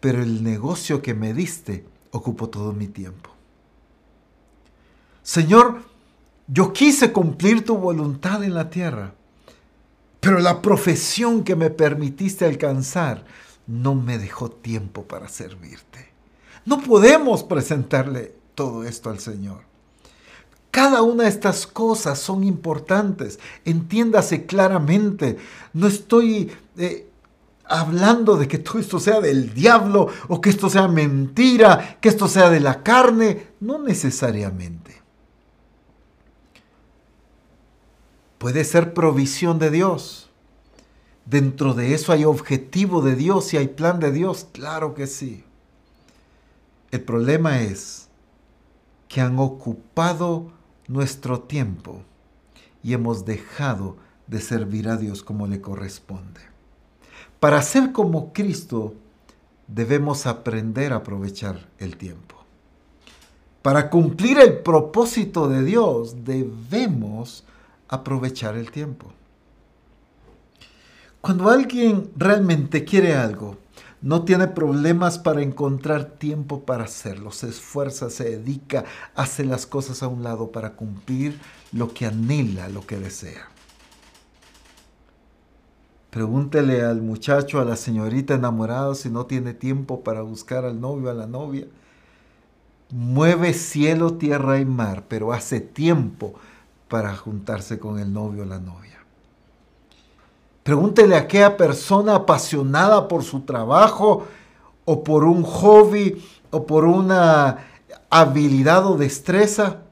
[0.00, 3.30] pero el negocio que me diste ocupó todo mi tiempo.
[5.22, 5.82] Señor,
[6.48, 9.12] yo quise cumplir tu voluntad en la tierra,
[10.18, 13.24] pero la profesión que me permitiste alcanzar
[13.66, 16.08] no me dejó tiempo para servirte.
[16.64, 19.68] No podemos presentarle todo esto al Señor.
[20.70, 23.38] Cada una de estas cosas son importantes.
[23.64, 25.36] Entiéndase claramente.
[25.72, 27.06] No estoy eh,
[27.64, 32.28] hablando de que todo esto sea del diablo o que esto sea mentira, que esto
[32.28, 33.48] sea de la carne.
[33.60, 34.97] No necesariamente.
[38.38, 40.30] Puede ser provisión de Dios.
[41.26, 44.46] Dentro de eso hay objetivo de Dios y hay plan de Dios.
[44.52, 45.44] Claro que sí.
[46.90, 48.08] El problema es
[49.08, 50.52] que han ocupado
[50.86, 52.02] nuestro tiempo
[52.82, 53.96] y hemos dejado
[54.26, 56.40] de servir a Dios como le corresponde.
[57.40, 58.94] Para ser como Cristo
[59.66, 62.36] debemos aprender a aprovechar el tiempo.
[63.62, 67.44] Para cumplir el propósito de Dios debemos
[67.88, 69.12] aprovechar el tiempo.
[71.20, 73.56] Cuando alguien realmente quiere algo,
[74.00, 78.84] no tiene problemas para encontrar tiempo para hacerlo, se esfuerza, se dedica,
[79.16, 81.38] hace las cosas a un lado para cumplir
[81.72, 83.48] lo que anhela, lo que desea.
[86.10, 91.10] Pregúntele al muchacho, a la señorita enamorada si no tiene tiempo para buscar al novio,
[91.10, 91.66] a la novia.
[92.90, 96.34] Mueve cielo, tierra y mar, pero hace tiempo
[96.88, 98.98] para juntarse con el novio o la novia.
[100.62, 104.26] Pregúntele a aquella persona apasionada por su trabajo
[104.84, 107.58] o por un hobby o por una
[108.10, 109.82] habilidad o destreza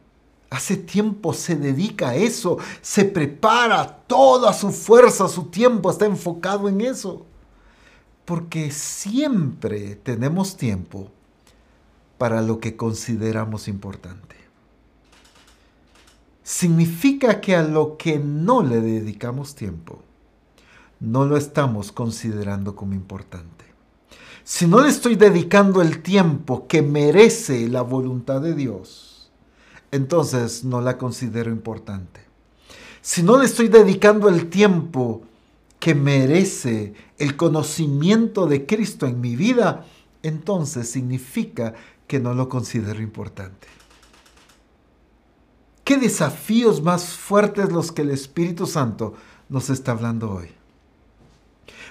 [0.49, 6.69] Hace tiempo se dedica a eso, se prepara toda su fuerza, su tiempo está enfocado
[6.69, 7.27] en eso.
[8.25, 11.11] Porque siempre tenemos tiempo
[12.17, 14.36] para lo que consideramos importante.
[16.47, 20.05] Significa que a lo que no le dedicamos tiempo,
[21.01, 23.65] no lo estamos considerando como importante.
[24.45, 29.33] Si no le estoy dedicando el tiempo que merece la voluntad de Dios,
[29.91, 32.21] entonces no la considero importante.
[33.01, 35.23] Si no le estoy dedicando el tiempo
[35.81, 39.85] que merece el conocimiento de Cristo en mi vida,
[40.23, 41.75] entonces significa
[42.07, 43.67] que no lo considero importante.
[45.87, 49.15] ¿Qué desafíos más fuertes los que el Espíritu Santo
[49.49, 50.49] nos está hablando hoy?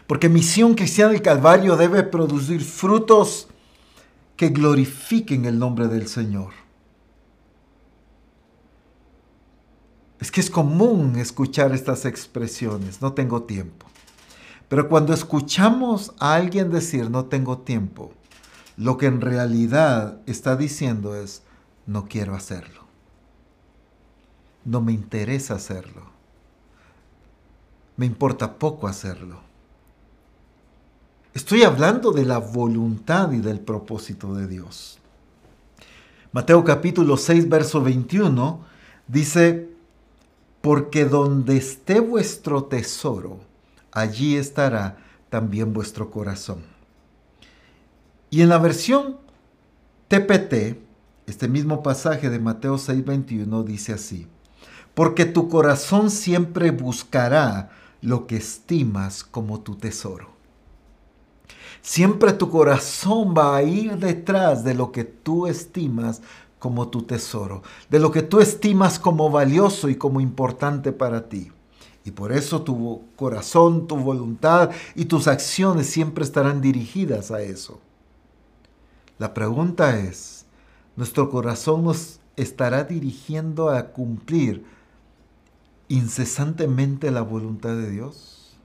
[0.05, 3.47] Porque misión cristiana del Calvario debe producir frutos
[4.35, 6.51] que glorifiquen el nombre del Señor.
[10.19, 13.85] Es que es común escuchar estas expresiones, no tengo tiempo.
[14.67, 18.11] Pero cuando escuchamos a alguien decir no tengo tiempo,
[18.75, 21.43] lo que en realidad está diciendo es
[21.85, 22.84] no quiero hacerlo.
[24.65, 26.01] No me interesa hacerlo.
[27.97, 29.39] Me importa poco hacerlo.
[31.33, 34.99] Estoy hablando de la voluntad y del propósito de Dios.
[36.31, 38.59] Mateo capítulo 6, verso 21
[39.07, 39.69] dice,
[40.61, 43.39] porque donde esté vuestro tesoro,
[43.91, 44.97] allí estará
[45.29, 46.63] también vuestro corazón.
[48.29, 49.17] Y en la versión
[50.07, 50.77] TPT,
[51.27, 54.27] este mismo pasaje de Mateo 6:21 dice así,
[54.95, 57.69] porque tu corazón siempre buscará
[58.01, 60.29] lo que estimas como tu tesoro.
[61.81, 66.21] Siempre tu corazón va a ir detrás de lo que tú estimas
[66.57, 71.51] como tu tesoro, de lo que tú estimas como valioso y como importante para ti.
[72.05, 77.79] Y por eso tu corazón, tu voluntad y tus acciones siempre estarán dirigidas a eso.
[79.17, 80.45] La pregunta es,
[80.95, 84.65] ¿nuestro corazón nos estará dirigiendo a cumplir
[85.87, 88.57] incesantemente la voluntad de Dios?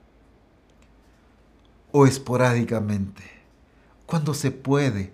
[1.93, 3.23] ¿O esporádicamente?
[4.07, 5.13] Cuando se puede.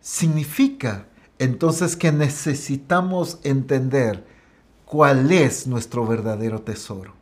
[0.00, 4.24] Significa entonces que necesitamos entender
[4.84, 7.14] cuál es nuestro verdadero tesoro.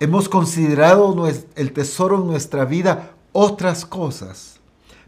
[0.00, 4.60] Hemos considerado el tesoro en nuestra vida otras cosas,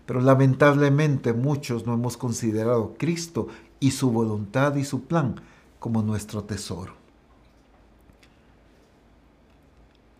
[0.07, 3.49] pero lamentablemente muchos no hemos considerado Cristo
[3.81, 5.41] y su voluntad y su plan
[5.79, 6.98] como nuestro tesoro.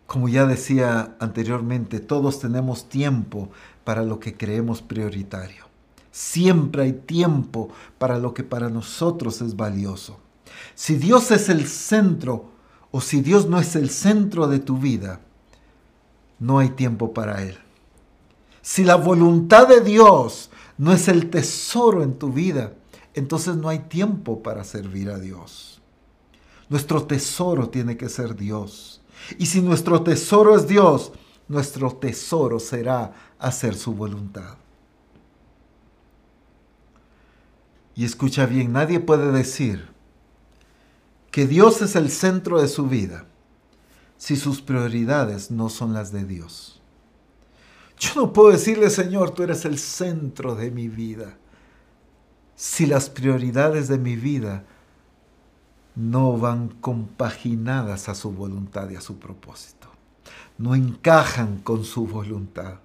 [0.09, 3.49] Como ya decía anteriormente, todos tenemos tiempo
[3.83, 5.65] para lo que creemos prioritario.
[6.11, 10.17] Siempre hay tiempo para lo que para nosotros es valioso.
[10.73, 12.49] Si Dios es el centro
[12.89, 15.19] o si Dios no es el centro de tu vida,
[16.39, 17.59] no hay tiempo para Él.
[18.63, 20.49] Si la voluntad de Dios
[20.79, 22.73] no es el tesoro en tu vida,
[23.13, 25.83] entonces no hay tiempo para servir a Dios.
[26.67, 28.98] Nuestro tesoro tiene que ser Dios.
[29.37, 31.11] Y si nuestro tesoro es Dios,
[31.47, 34.57] nuestro tesoro será hacer su voluntad.
[37.95, 39.89] Y escucha bien, nadie puede decir
[41.31, 43.25] que Dios es el centro de su vida
[44.17, 46.81] si sus prioridades no son las de Dios.
[47.97, 51.37] Yo no puedo decirle, Señor, tú eres el centro de mi vida,
[52.55, 54.65] si las prioridades de mi vida
[55.95, 59.87] no van compaginadas a su voluntad y a su propósito,
[60.57, 62.75] no encajan con su voluntad.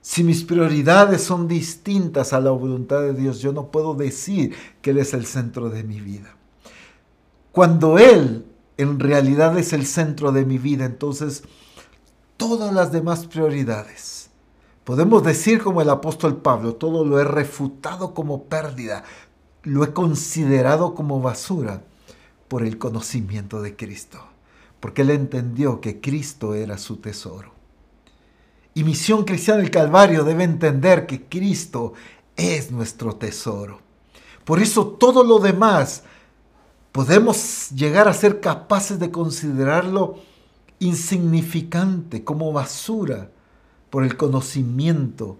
[0.00, 4.90] Si mis prioridades son distintas a la voluntad de Dios, yo no puedo decir que
[4.90, 6.36] Él es el centro de mi vida.
[7.52, 8.44] Cuando Él
[8.76, 11.44] en realidad es el centro de mi vida, entonces
[12.36, 14.30] todas las demás prioridades,
[14.84, 19.04] podemos decir como el apóstol Pablo, todo lo he refutado como pérdida,
[19.64, 21.82] lo he considerado como basura
[22.48, 24.20] por el conocimiento de Cristo,
[24.78, 27.52] porque Él entendió que Cristo era su tesoro.
[28.74, 31.94] Y Misión Cristiana del Calvario debe entender que Cristo
[32.36, 33.80] es nuestro tesoro.
[34.44, 36.02] Por eso todo lo demás
[36.92, 40.18] podemos llegar a ser capaces de considerarlo
[40.80, 43.30] insignificante, como basura,
[43.90, 45.38] por el conocimiento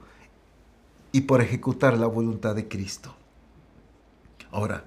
[1.12, 3.14] y por ejecutar la voluntad de Cristo.
[4.54, 4.84] Ahora,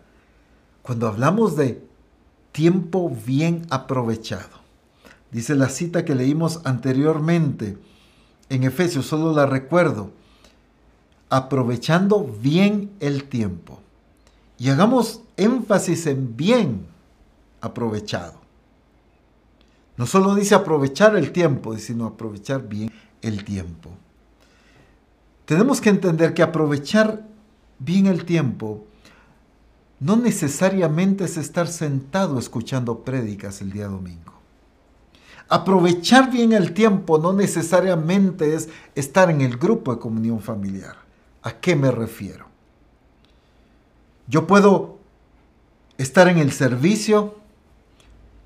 [0.81, 1.85] cuando hablamos de
[2.53, 4.61] tiempo bien aprovechado,
[5.29, 7.77] dice la cita que leímos anteriormente,
[8.49, 10.11] en Efesios, solo la recuerdo,
[11.29, 13.81] aprovechando bien el tiempo.
[14.57, 16.87] Y hagamos énfasis en bien
[17.59, 18.39] aprovechado.
[19.97, 22.89] No solo dice aprovechar el tiempo, sino aprovechar bien
[23.21, 23.89] el tiempo.
[25.43, 27.27] Tenemos que entender que aprovechar
[27.79, 28.85] bien el tiempo
[29.99, 34.33] no necesariamente es estar sentado escuchando prédicas el día domingo.
[35.49, 40.97] Aprovechar bien el tiempo no necesariamente es estar en el grupo de comunión familiar.
[41.41, 42.47] ¿A qué me refiero?
[44.27, 44.97] Yo puedo
[45.97, 47.35] estar en el servicio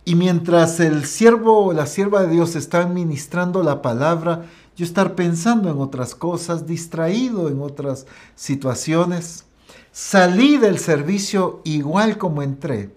[0.06, 4.46] Y mientras el siervo o la sierva de Dios está administrando la palabra,
[4.76, 9.46] yo estar pensando en otras cosas, distraído en otras situaciones.
[9.92, 12.96] Salí del servicio igual como entré.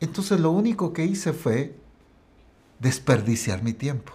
[0.00, 1.78] Entonces lo único que hice fue
[2.78, 4.12] desperdiciar mi tiempo.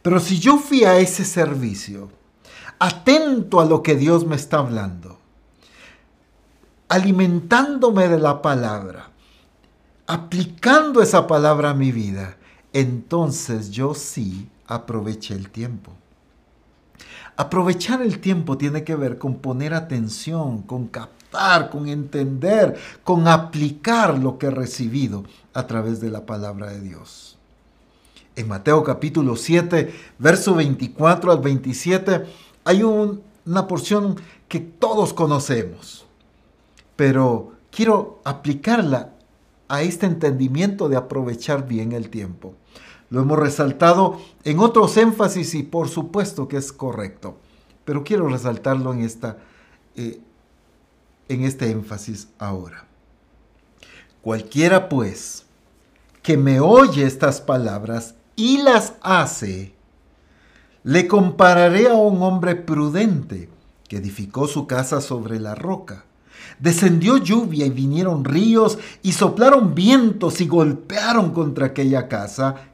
[0.00, 2.10] Pero si yo fui a ese servicio,
[2.78, 5.18] atento a lo que Dios me está hablando,
[6.88, 9.10] alimentándome de la palabra,
[10.06, 12.36] aplicando esa palabra a mi vida,
[12.72, 15.92] entonces yo sí aproveché el tiempo.
[17.36, 24.18] Aprovechar el tiempo tiene que ver con poner atención, con captar, con entender, con aplicar
[24.18, 27.36] lo que he recibido a través de la palabra de Dios.
[28.36, 32.24] En Mateo capítulo 7, verso 24 al 27,
[32.64, 34.16] hay una porción
[34.48, 36.06] que todos conocemos,
[36.94, 39.10] pero quiero aplicarla
[39.68, 42.54] a este entendimiento de aprovechar bien el tiempo.
[43.10, 47.36] Lo hemos resaltado en otros énfasis y por supuesto que es correcto,
[47.84, 49.38] pero quiero resaltarlo en, esta,
[49.96, 50.20] eh,
[51.28, 52.86] en este énfasis ahora.
[54.22, 55.44] Cualquiera pues
[56.22, 59.74] que me oye estas palabras y las hace,
[60.82, 63.48] le compararé a un hombre prudente
[63.88, 66.04] que edificó su casa sobre la roca.
[66.58, 72.73] Descendió lluvia y vinieron ríos y soplaron vientos y golpearon contra aquella casa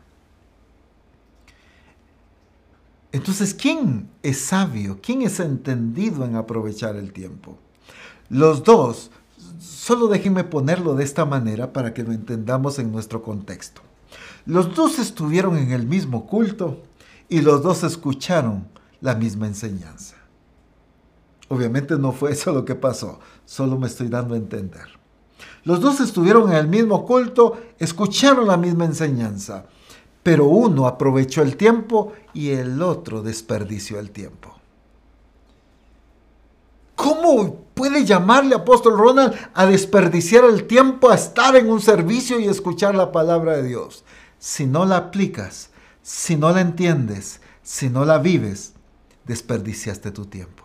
[3.11, 4.99] Entonces, ¿quién es sabio?
[5.01, 7.57] ¿Quién es entendido en aprovechar el tiempo?
[8.29, 9.11] Los dos,
[9.59, 13.81] solo déjenme ponerlo de esta manera para que lo entendamos en nuestro contexto.
[14.45, 16.81] Los dos estuvieron en el mismo culto
[17.27, 18.67] y los dos escucharon
[19.01, 20.15] la misma enseñanza.
[21.49, 24.87] Obviamente no fue eso lo que pasó, solo me estoy dando a entender.
[25.65, 29.65] Los dos estuvieron en el mismo culto, escucharon la misma enseñanza
[30.23, 34.55] pero uno aprovechó el tiempo y el otro desperdició el tiempo.
[36.95, 42.45] ¿Cómo puede llamarle apóstol Ronald a desperdiciar el tiempo, a estar en un servicio y
[42.45, 44.03] escuchar la palabra de Dios?
[44.37, 45.71] Si no la aplicas,
[46.03, 48.73] si no la entiendes, si no la vives,
[49.25, 50.63] desperdiciaste tu tiempo.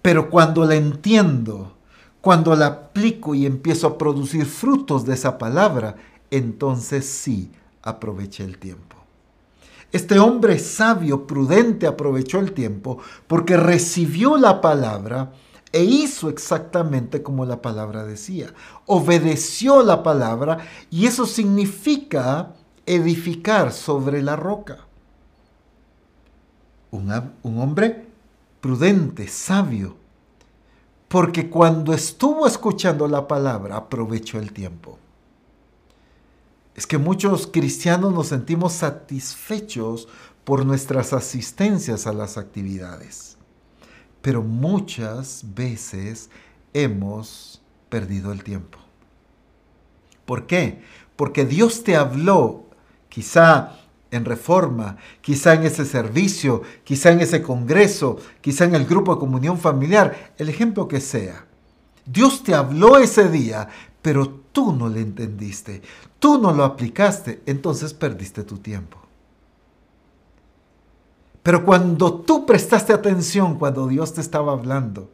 [0.00, 1.76] Pero cuando la entiendo,
[2.22, 5.96] cuando la aplico y empiezo a producir frutos de esa palabra,
[6.30, 7.50] entonces sí
[7.84, 8.96] aproveché el tiempo.
[9.92, 15.32] Este hombre sabio, prudente, aprovechó el tiempo porque recibió la palabra
[15.70, 18.52] e hizo exactamente como la palabra decía.
[18.86, 20.58] Obedeció la palabra
[20.90, 22.54] y eso significa
[22.86, 24.78] edificar sobre la roca.
[26.90, 27.12] Un,
[27.42, 28.08] un hombre
[28.60, 29.96] prudente, sabio,
[31.06, 34.98] porque cuando estuvo escuchando la palabra aprovechó el tiempo
[36.74, 40.08] es que muchos cristianos nos sentimos satisfechos
[40.44, 43.36] por nuestras asistencias a las actividades,
[44.20, 46.30] pero muchas veces
[46.72, 48.78] hemos perdido el tiempo.
[50.24, 50.82] ¿Por qué?
[51.16, 52.64] Porque Dios te habló,
[53.08, 53.76] quizá
[54.10, 59.20] en reforma, quizá en ese servicio, quizá en ese congreso, quizá en el grupo de
[59.20, 61.46] comunión familiar, el ejemplo que sea.
[62.06, 63.68] Dios te habló ese día,
[64.02, 65.82] pero tú no le entendiste,
[66.20, 68.98] tú no lo aplicaste, entonces perdiste tu tiempo.
[71.42, 75.10] Pero cuando tú prestaste atención cuando Dios te estaba hablando,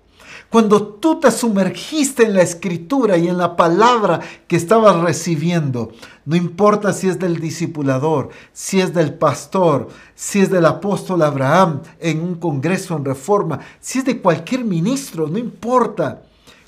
[0.50, 5.90] cuando tú te sumergiste en la escritura y en la palabra que estabas recibiendo,
[6.26, 11.80] no importa si es del discipulador, si es del pastor, si es del apóstol Abraham
[11.98, 16.22] en un congreso en reforma, si es de cualquier ministro, no importa.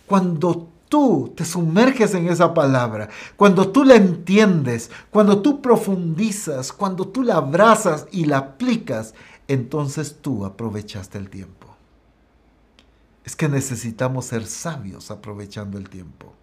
[0.07, 7.09] Cuando tú te sumerges en esa palabra, cuando tú la entiendes, cuando tú profundizas, cuando
[7.09, 9.14] tú la abrazas y la aplicas,
[9.49, 11.66] entonces tú aprovechaste el tiempo.
[13.24, 16.34] Es que necesitamos ser sabios aprovechando el tiempo.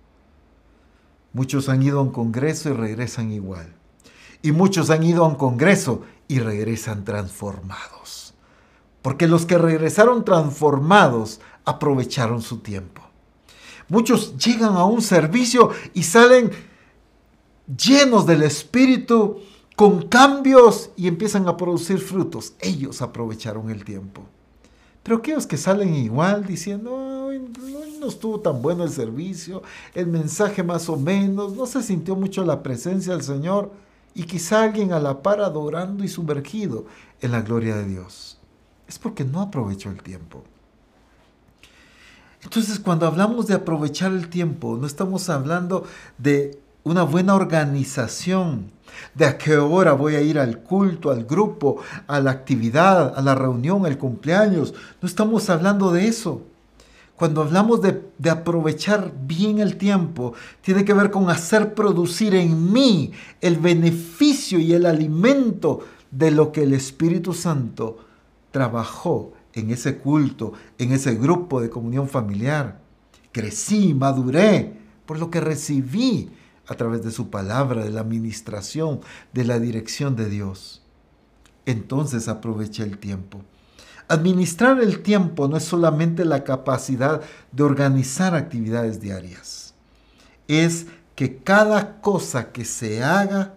[1.32, 3.72] Muchos han ido a un congreso y regresan igual.
[4.41, 8.34] Y muchos han ido a un congreso y regresan transformados.
[9.04, 13.09] Porque los que regresaron transformados aprovecharon su tiempo.
[13.90, 16.52] Muchos llegan a un servicio y salen
[17.76, 19.40] llenos del Espíritu,
[19.76, 22.54] con cambios y empiezan a producir frutos.
[22.60, 24.24] Ellos aprovecharon el tiempo.
[25.04, 27.32] Pero aquellos que salen igual diciendo,
[28.00, 29.64] no estuvo tan bueno el servicio,
[29.94, 33.72] el mensaje más o menos, no se sintió mucho la presencia del Señor
[34.14, 36.86] y quizá alguien a la par adorando y sumergido
[37.22, 38.38] en la gloria de Dios.
[38.88, 40.44] Es porque no aprovechó el tiempo.
[42.44, 45.86] Entonces, cuando hablamos de aprovechar el tiempo, no estamos hablando
[46.18, 48.72] de una buena organización,
[49.14, 53.22] de a qué hora voy a ir al culto, al grupo, a la actividad, a
[53.22, 54.74] la reunión, al cumpleaños.
[55.02, 56.42] No estamos hablando de eso.
[57.16, 62.72] Cuando hablamos de, de, aprovechar bien el tiempo, tiene que ver con hacer producir en
[62.72, 63.12] mí
[63.42, 65.82] el beneficio y el alimento
[66.12, 67.98] de lo que el Espíritu Santo
[68.52, 72.80] trabajó en ese culto, en ese grupo de comunión familiar.
[73.32, 74.74] Crecí, maduré
[75.06, 76.30] por lo que recibí
[76.68, 79.02] a través de su palabra, de la administración,
[79.34, 80.84] de la dirección de Dios.
[81.66, 83.41] Entonces aproveché el tiempo.
[84.08, 87.22] Administrar el tiempo no es solamente la capacidad
[87.52, 89.76] de organizar actividades diarias,
[90.47, 93.54] es que cada cosa que se haga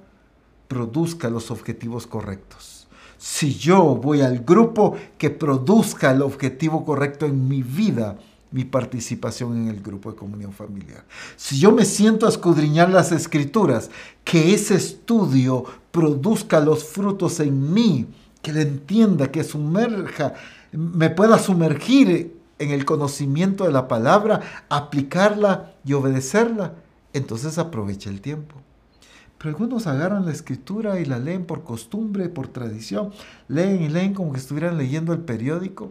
[0.68, 2.81] produzca los objetivos correctos.
[3.22, 8.18] Si yo voy al grupo que produzca el objetivo correcto en mi vida,
[8.50, 11.04] mi participación en el grupo de comunión familiar.
[11.36, 13.90] Si yo me siento a escudriñar las escrituras,
[14.24, 18.08] que ese estudio produzca los frutos en mí,
[18.42, 20.34] que le entienda, que sumerja,
[20.72, 26.74] me pueda sumergir en el conocimiento de la palabra, aplicarla y obedecerla,
[27.12, 28.56] entonces aprovecha el tiempo.
[29.42, 33.10] Pero algunos agarran la escritura y la leen por costumbre, por tradición,
[33.48, 35.90] leen y leen como que estuvieran leyendo el periódico,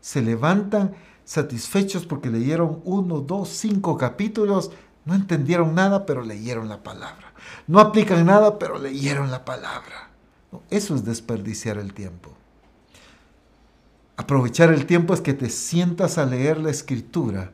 [0.00, 0.94] se levantan
[1.26, 4.70] satisfechos porque leyeron uno, dos, cinco capítulos,
[5.04, 7.34] no entendieron nada, pero leyeron la palabra.
[7.66, 10.08] No aplican nada, pero leyeron la palabra.
[10.70, 12.32] eso es desperdiciar el tiempo.
[14.16, 17.52] Aprovechar el tiempo es que te sientas a leer la escritura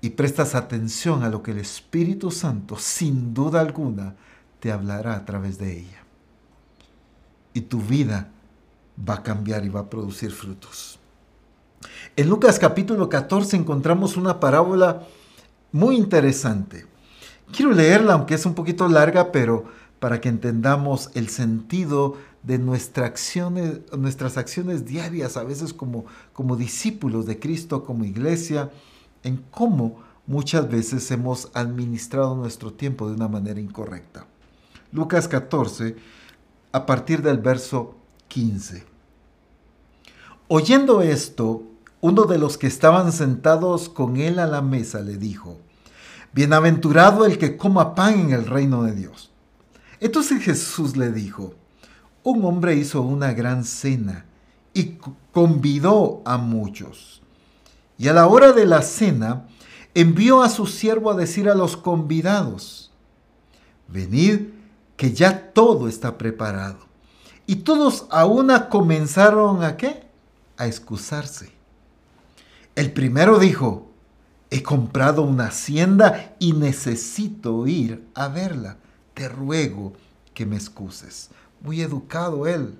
[0.00, 4.14] y prestas atención a lo que el Espíritu Santo, sin duda alguna,
[4.60, 6.04] te hablará a través de ella.
[7.54, 8.30] Y tu vida
[9.08, 10.98] va a cambiar y va a producir frutos.
[12.16, 15.02] En Lucas capítulo 14 encontramos una parábola
[15.72, 16.86] muy interesante.
[17.52, 19.64] Quiero leerla, aunque es un poquito larga, pero
[19.98, 27.38] para que entendamos el sentido de nuestras acciones, diarias, a veces como, como discípulos de
[27.38, 28.70] Cristo, como iglesia,
[29.26, 34.26] en cómo muchas veces hemos administrado nuestro tiempo de una manera incorrecta.
[34.92, 35.96] Lucas 14,
[36.72, 37.96] a partir del verso
[38.28, 38.84] 15.
[40.48, 41.62] Oyendo esto,
[42.00, 45.58] uno de los que estaban sentados con él a la mesa le dijo,
[46.32, 49.30] Bienaventurado el que coma pan en el reino de Dios.
[50.00, 51.54] Entonces Jesús le dijo,
[52.22, 54.26] un hombre hizo una gran cena
[54.74, 54.98] y
[55.32, 57.22] convidó a muchos.
[57.98, 59.46] Y a la hora de la cena
[59.94, 62.92] envió a su siervo a decir a los convidados,
[63.88, 64.48] venid
[64.96, 66.78] que ya todo está preparado.
[67.46, 70.06] Y todos a una comenzaron a qué?
[70.56, 71.52] A excusarse.
[72.74, 73.88] El primero dijo,
[74.50, 78.78] he comprado una hacienda y necesito ir a verla.
[79.14, 79.94] Te ruego
[80.34, 81.30] que me excuses.
[81.62, 82.78] Muy educado él,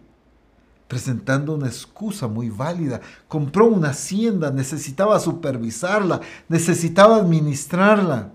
[0.89, 3.01] presentando una excusa muy válida.
[3.29, 8.33] Compró una hacienda, necesitaba supervisarla, necesitaba administrarla.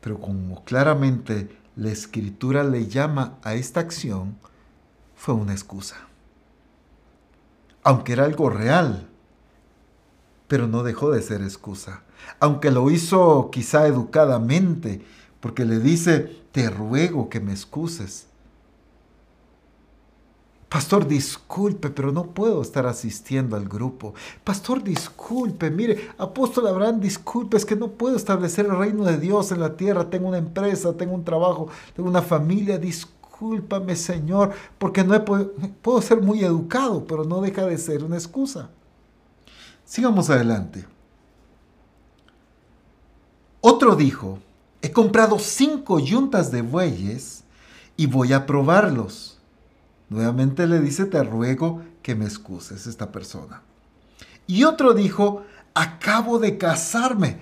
[0.00, 4.36] Pero como claramente la escritura le llama a esta acción,
[5.14, 5.96] fue una excusa.
[7.82, 9.08] Aunque era algo real,
[10.48, 12.02] pero no dejó de ser excusa.
[12.40, 15.04] Aunque lo hizo quizá educadamente,
[15.40, 18.25] porque le dice, te ruego que me excuses.
[20.68, 24.14] Pastor, disculpe, pero no puedo estar asistiendo al grupo.
[24.42, 29.52] Pastor, disculpe, mire, apóstol Abraham, disculpe, es que no puedo establecer el reino de Dios
[29.52, 30.10] en la tierra.
[30.10, 32.78] Tengo una empresa, tengo un trabajo, tengo una familia.
[32.78, 35.24] Discúlpame, Señor, porque no
[35.82, 38.70] puedo ser muy educado, pero no deja de ser una excusa.
[39.84, 40.84] Sigamos adelante.
[43.60, 44.40] Otro dijo,
[44.82, 47.44] he comprado cinco yuntas de bueyes
[47.96, 49.35] y voy a probarlos.
[50.08, 53.62] Nuevamente le dice, te ruego que me excuses esta persona.
[54.46, 55.44] Y otro dijo,
[55.74, 57.40] acabo de casarme.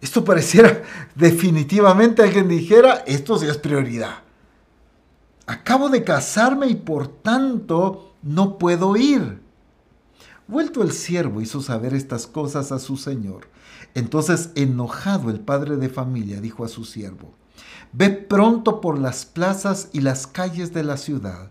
[0.00, 0.82] Esto pareciera
[1.14, 4.18] definitivamente alguien dijera, esto sí es prioridad.
[5.46, 9.42] Acabo de casarme y por tanto no puedo ir.
[10.46, 13.48] Vuelto el siervo hizo saber estas cosas a su señor.
[13.94, 17.34] Entonces, enojado el padre de familia dijo a su siervo,
[17.92, 21.50] Ve pronto por las plazas y las calles de la ciudad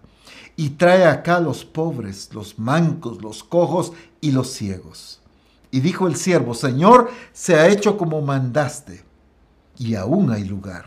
[0.55, 5.19] y trae acá los pobres, los mancos, los cojos y los ciegos.
[5.71, 9.03] Y dijo el siervo, Señor, se ha hecho como mandaste,
[9.77, 10.85] y aún hay lugar.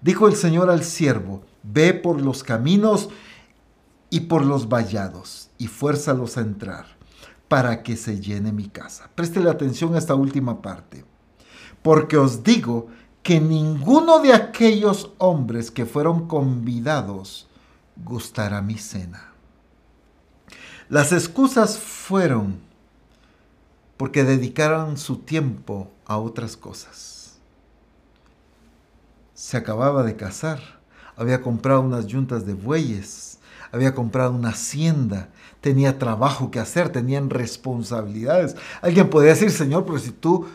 [0.00, 3.08] Dijo el Señor al siervo, ve por los caminos
[4.10, 6.86] y por los vallados, y fuérzalos a entrar,
[7.48, 9.10] para que se llene mi casa.
[9.14, 11.04] Préstele atención a esta última parte.
[11.82, 12.86] Porque os digo
[13.24, 17.47] que ninguno de aquellos hombres que fueron convidados
[18.04, 19.32] gustará mi cena.
[20.88, 22.60] Las excusas fueron
[23.96, 27.38] porque dedicaron su tiempo a otras cosas.
[29.34, 30.60] Se acababa de casar,
[31.16, 33.38] había comprado unas yuntas de bueyes,
[33.70, 35.28] había comprado una hacienda,
[35.60, 38.56] tenía trabajo que hacer, tenían responsabilidades.
[38.80, 40.46] Alguien podría decir, Señor, pero si tú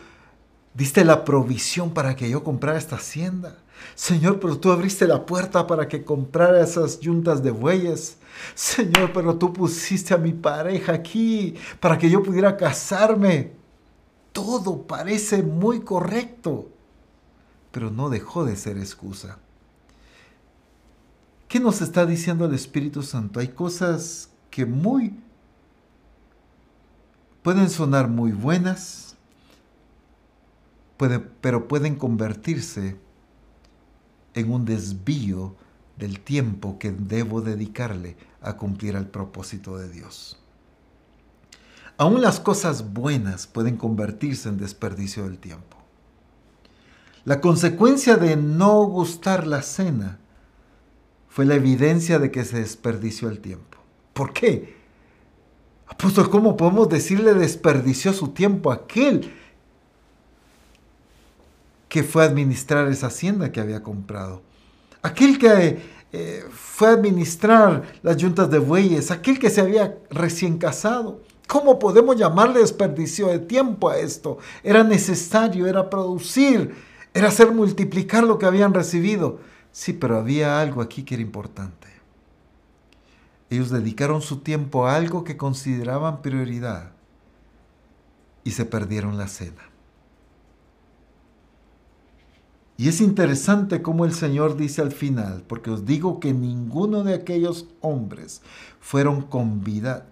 [0.74, 3.58] diste la provisión para que yo comprara esta hacienda.
[3.94, 8.16] Señor, pero tú abriste la puerta para que comprara esas yuntas de bueyes.
[8.54, 13.52] Señor, pero tú pusiste a mi pareja aquí para que yo pudiera casarme.
[14.32, 16.68] Todo parece muy correcto,
[17.70, 19.38] pero no dejó de ser excusa.
[21.46, 23.38] ¿Qué nos está diciendo el Espíritu Santo?
[23.38, 25.16] Hay cosas que muy
[27.44, 29.14] pueden sonar muy buenas,
[30.96, 32.96] pero pueden convertirse
[34.34, 35.54] en un desvío
[35.96, 40.38] del tiempo que debo dedicarle a cumplir el propósito de Dios.
[41.96, 45.76] Aún las cosas buenas pueden convertirse en desperdicio del tiempo.
[47.24, 50.18] La consecuencia de no gustar la cena
[51.28, 53.78] fue la evidencia de que se desperdició el tiempo.
[54.12, 54.76] ¿Por qué?
[55.86, 59.32] Apóstol, ¿cómo podemos decirle desperdició su tiempo a aquel
[61.94, 64.42] que fue a administrar esa hacienda que había comprado.
[65.00, 65.80] Aquel que
[66.12, 71.20] eh, fue a administrar las yuntas de bueyes, aquel que se había recién casado.
[71.46, 74.38] ¿Cómo podemos llamarle desperdicio de tiempo a esto?
[74.64, 76.74] Era necesario, era producir,
[77.14, 79.38] era hacer multiplicar lo que habían recibido.
[79.70, 81.86] Sí, pero había algo aquí que era importante.
[83.50, 86.90] Ellos dedicaron su tiempo a algo que consideraban prioridad
[88.42, 89.73] y se perdieron la cena.
[92.76, 97.14] Y es interesante cómo el Señor dice al final, porque os digo que ninguno de
[97.14, 98.42] aquellos hombres
[98.80, 99.28] fueron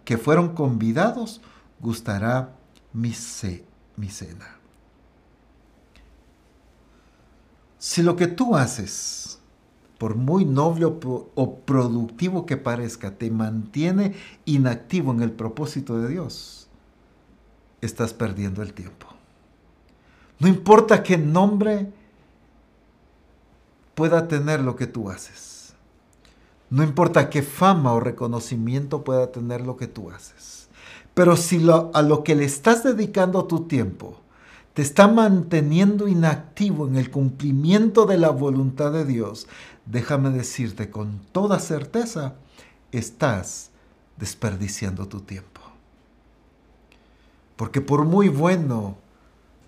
[0.05, 1.41] que fueron convidados
[1.81, 2.55] gustará
[2.93, 3.13] mi,
[3.97, 4.59] mi cena.
[7.79, 9.41] Si lo que tú haces,
[9.99, 16.69] por muy noble o productivo que parezca, te mantiene inactivo en el propósito de Dios,
[17.81, 19.09] estás perdiendo el tiempo.
[20.39, 21.93] No importa qué nombre
[23.95, 25.75] pueda tener lo que tú haces.
[26.71, 30.69] No importa qué fama o reconocimiento pueda tener lo que tú haces.
[31.15, 34.19] Pero si a lo que le estás dedicando tu tiempo
[34.73, 39.47] te está manteniendo inactivo en el cumplimiento de la voluntad de Dios,
[39.85, 42.37] déjame decirte con toda certeza,
[42.91, 43.71] estás
[44.17, 45.61] desperdiciando tu tiempo.
[47.57, 48.97] Porque por muy bueno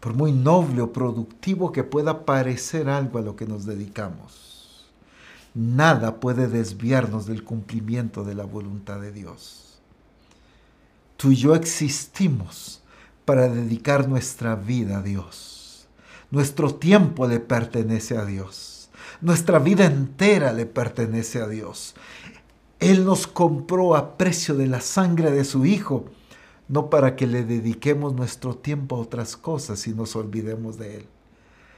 [0.05, 4.84] por muy noble o productivo que pueda parecer algo a lo que nos dedicamos,
[5.55, 9.78] nada puede desviarnos del cumplimiento de la voluntad de Dios.
[11.16, 12.82] Tú y yo existimos
[13.24, 15.86] para dedicar nuestra vida a Dios.
[16.30, 18.90] Nuestro tiempo le pertenece a Dios.
[19.22, 21.94] Nuestra vida entera le pertenece a Dios.
[22.78, 26.05] Él nos compró a precio de la sangre de su Hijo
[26.69, 31.07] no para que le dediquemos nuestro tiempo a otras cosas y nos olvidemos de Él,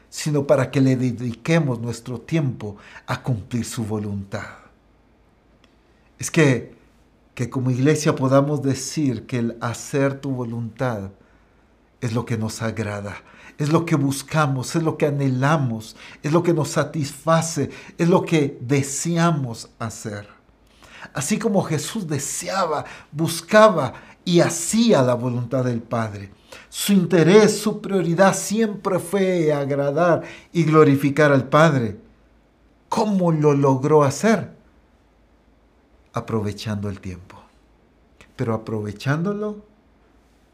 [0.09, 2.76] sino para que le dediquemos nuestro tiempo
[3.07, 4.47] a cumplir su voluntad.
[6.18, 6.74] Es que,
[7.34, 11.11] que como iglesia podamos decir que el hacer tu voluntad
[12.01, 13.16] es lo que nos agrada,
[13.59, 18.24] es lo que buscamos, es lo que anhelamos, es lo que nos satisface, es lo
[18.24, 20.28] que deseamos hacer.
[21.12, 23.95] Así como Jesús deseaba, buscaba
[24.26, 26.30] y hacía la voluntad del Padre.
[26.68, 31.96] Su interés, su prioridad siempre fue agradar y glorificar al Padre.
[32.88, 34.52] ¿Cómo lo logró hacer?
[36.12, 37.36] Aprovechando el tiempo.
[38.34, 39.64] Pero aprovechándolo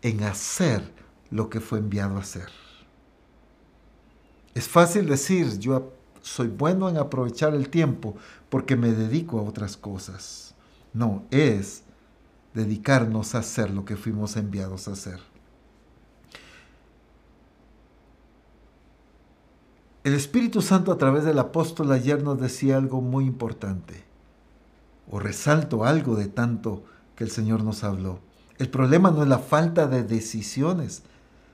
[0.02, 0.82] en hacer
[1.30, 2.48] lo que fue enviado a hacer.
[4.54, 8.16] Es fácil decir, yo soy bueno en aprovechar el tiempo
[8.50, 10.54] porque me dedico a otras cosas.
[10.92, 11.81] No, es
[12.54, 15.20] dedicarnos a hacer lo que fuimos enviados a hacer.
[20.04, 24.02] El Espíritu Santo a través del apóstol ayer nos decía algo muy importante,
[25.08, 26.82] o resalto algo de tanto
[27.14, 28.18] que el Señor nos habló.
[28.58, 31.02] El problema no es la falta de decisiones,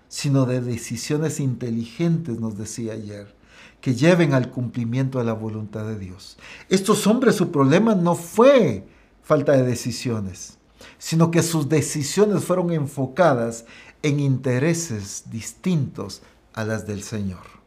[0.09, 3.35] sino de decisiones inteligentes, nos decía ayer,
[3.81, 6.39] que lleven al cumplimiento de la voluntad de Dios.
[6.69, 8.89] Estos hombres, su problema no fue
[9.23, 10.58] falta de decisiones,
[10.99, 13.65] sino que sus decisiones fueron enfocadas
[14.03, 16.23] en intereses distintos
[16.55, 17.59] a las del Señor.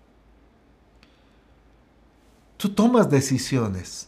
[2.58, 4.08] Tú tomas decisiones,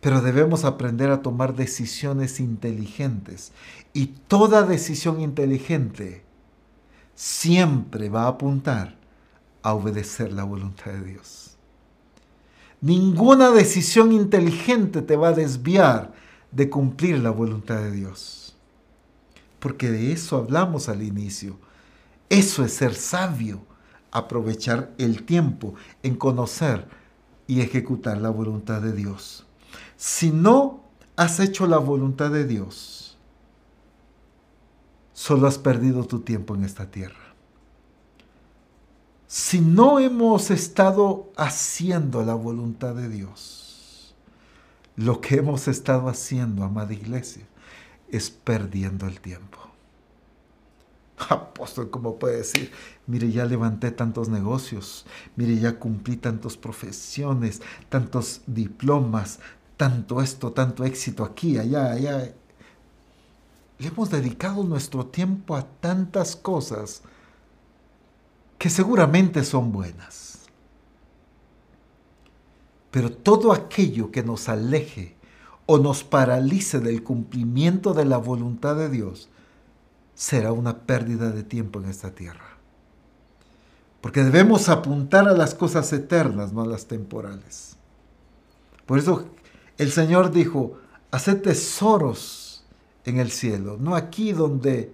[0.00, 3.52] pero debemos aprender a tomar decisiones inteligentes.
[3.94, 6.22] Y toda decisión inteligente
[7.14, 8.96] siempre va a apuntar
[9.62, 11.56] a obedecer la voluntad de Dios.
[12.82, 16.12] Ninguna decisión inteligente te va a desviar
[16.52, 18.43] de cumplir la voluntad de Dios.
[19.64, 21.56] Porque de eso hablamos al inicio.
[22.28, 23.64] Eso es ser sabio,
[24.10, 26.86] aprovechar el tiempo en conocer
[27.46, 29.46] y ejecutar la voluntad de Dios.
[29.96, 30.84] Si no
[31.16, 33.16] has hecho la voluntad de Dios,
[35.14, 37.34] solo has perdido tu tiempo en esta tierra.
[39.26, 44.14] Si no hemos estado haciendo la voluntad de Dios,
[44.96, 47.46] lo que hemos estado haciendo, amada iglesia,
[48.16, 49.58] es perdiendo el tiempo.
[51.28, 52.70] Apóstol, ¿cómo puede decir?
[53.06, 55.04] Mire, ya levanté tantos negocios,
[55.36, 59.40] mire, ya cumplí tantas profesiones, tantos diplomas,
[59.76, 62.32] tanto esto, tanto éxito aquí, allá, allá.
[63.78, 67.02] Le hemos dedicado nuestro tiempo a tantas cosas
[68.58, 70.38] que seguramente son buenas.
[72.90, 75.16] Pero todo aquello que nos aleje
[75.66, 79.28] o nos paralice del cumplimiento de la voluntad de Dios
[80.14, 82.58] será una pérdida de tiempo en esta tierra.
[84.00, 87.76] Porque debemos apuntar a las cosas eternas, no a las temporales.
[88.86, 89.28] Por eso
[89.78, 90.78] el Señor dijo,
[91.10, 92.64] haced tesoros
[93.04, 94.92] en el cielo, no aquí donde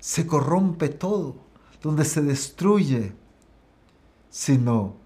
[0.00, 1.36] se corrompe todo,
[1.82, 3.12] donde se destruye,
[4.30, 4.96] sino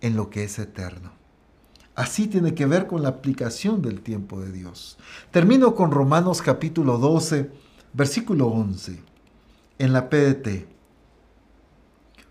[0.00, 1.19] en lo que es eterno.
[2.00, 4.96] Así tiene que ver con la aplicación del tiempo de Dios.
[5.30, 7.50] Termino con Romanos capítulo 12,
[7.92, 9.02] versículo 11,
[9.78, 10.66] en la PDT.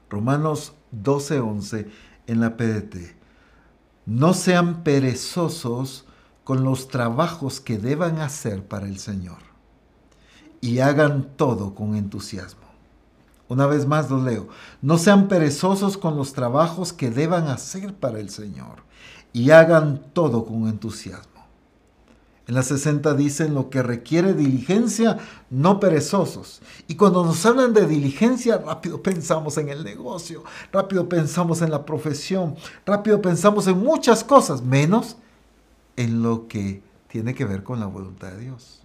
[0.10, 1.88] Romanos 12:11
[2.26, 3.16] en la PDT.
[4.08, 6.08] No sean perezosos
[6.44, 9.38] con los trabajos que deban hacer para el Señor
[10.62, 12.69] y hagan todo con entusiasmo.
[13.50, 14.48] Una vez más lo leo.
[14.82, 18.84] No sean perezosos con los trabajos que deban hacer para el Señor
[19.34, 21.30] y hagan todo con entusiasmo.
[22.48, 25.20] En la 60 dicen lo que requiere diligencia,
[25.52, 26.62] no perezosos.
[26.88, 31.86] Y cuando nos hablan de diligencia, rápido pensamos en el negocio, rápido pensamos en la
[31.86, 35.18] profesión, rápido pensamos en muchas cosas, menos
[35.96, 38.79] en lo que tiene que ver con la voluntad de Dios.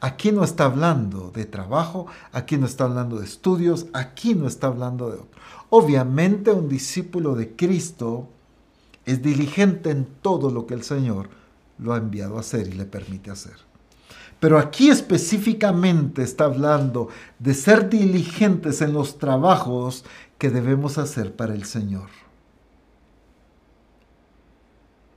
[0.00, 4.68] Aquí no está hablando de trabajo, aquí no está hablando de estudios, aquí no está
[4.68, 5.40] hablando de otro.
[5.70, 8.28] Obviamente un discípulo de Cristo
[9.04, 11.30] es diligente en todo lo que el Señor
[11.78, 13.56] lo ha enviado a hacer y le permite hacer.
[14.40, 20.04] Pero aquí específicamente está hablando de ser diligentes en los trabajos
[20.38, 22.08] que debemos hacer para el Señor.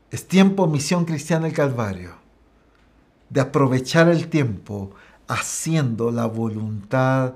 [0.09, 2.15] Es tiempo, misión cristiana el Calvario,
[3.32, 4.91] de aprovechar el tiempo
[5.27, 7.34] haciendo la voluntad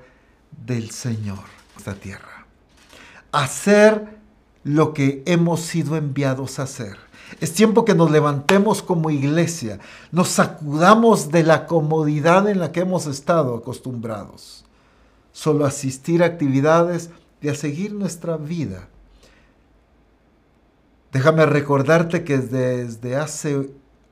[0.66, 1.40] del Señor
[1.78, 2.46] esta tierra.
[3.32, 4.20] Hacer
[4.64, 6.98] lo que hemos sido enviados a hacer.
[7.40, 9.80] Es tiempo que nos levantemos como iglesia,
[10.12, 14.66] nos sacudamos de la comodidad en la que hemos estado acostumbrados.
[15.32, 17.10] Solo asistir a actividades
[17.42, 18.88] y a seguir nuestra vida.
[21.12, 23.70] Déjame recordarte que desde hace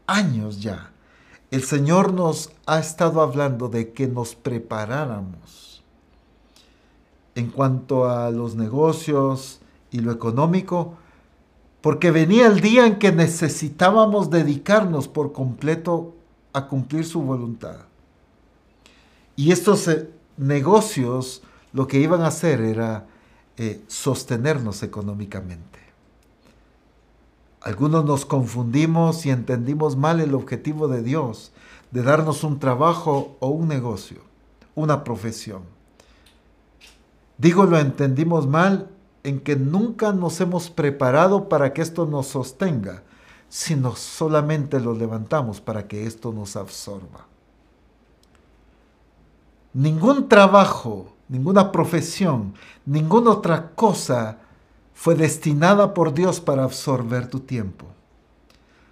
[0.07, 0.92] años ya,
[1.53, 5.83] el Señor nos ha estado hablando de que nos preparáramos
[7.35, 10.95] en cuanto a los negocios y lo económico,
[11.81, 16.15] porque venía el día en que necesitábamos dedicarnos por completo
[16.53, 17.81] a cumplir su voluntad.
[19.35, 23.05] Y estos eh, negocios lo que iban a hacer era
[23.57, 25.72] eh, sostenernos económicamente.
[27.63, 31.53] Algunos nos confundimos y entendimos mal el objetivo de Dios,
[31.91, 34.17] de darnos un trabajo o un negocio,
[34.75, 35.61] una profesión.
[37.37, 38.89] Digo lo entendimos mal
[39.23, 43.03] en que nunca nos hemos preparado para que esto nos sostenga,
[43.47, 47.27] sino solamente lo levantamos para que esto nos absorba.
[49.71, 52.55] Ningún trabajo, ninguna profesión,
[52.85, 54.39] ninguna otra cosa
[54.93, 57.87] fue destinada por Dios para absorber tu tiempo,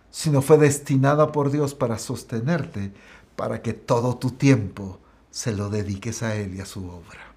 [0.09, 2.91] sino fue destinada por Dios para sostenerte,
[3.35, 4.99] para que todo tu tiempo
[5.29, 7.31] se lo dediques a Él y a su obra.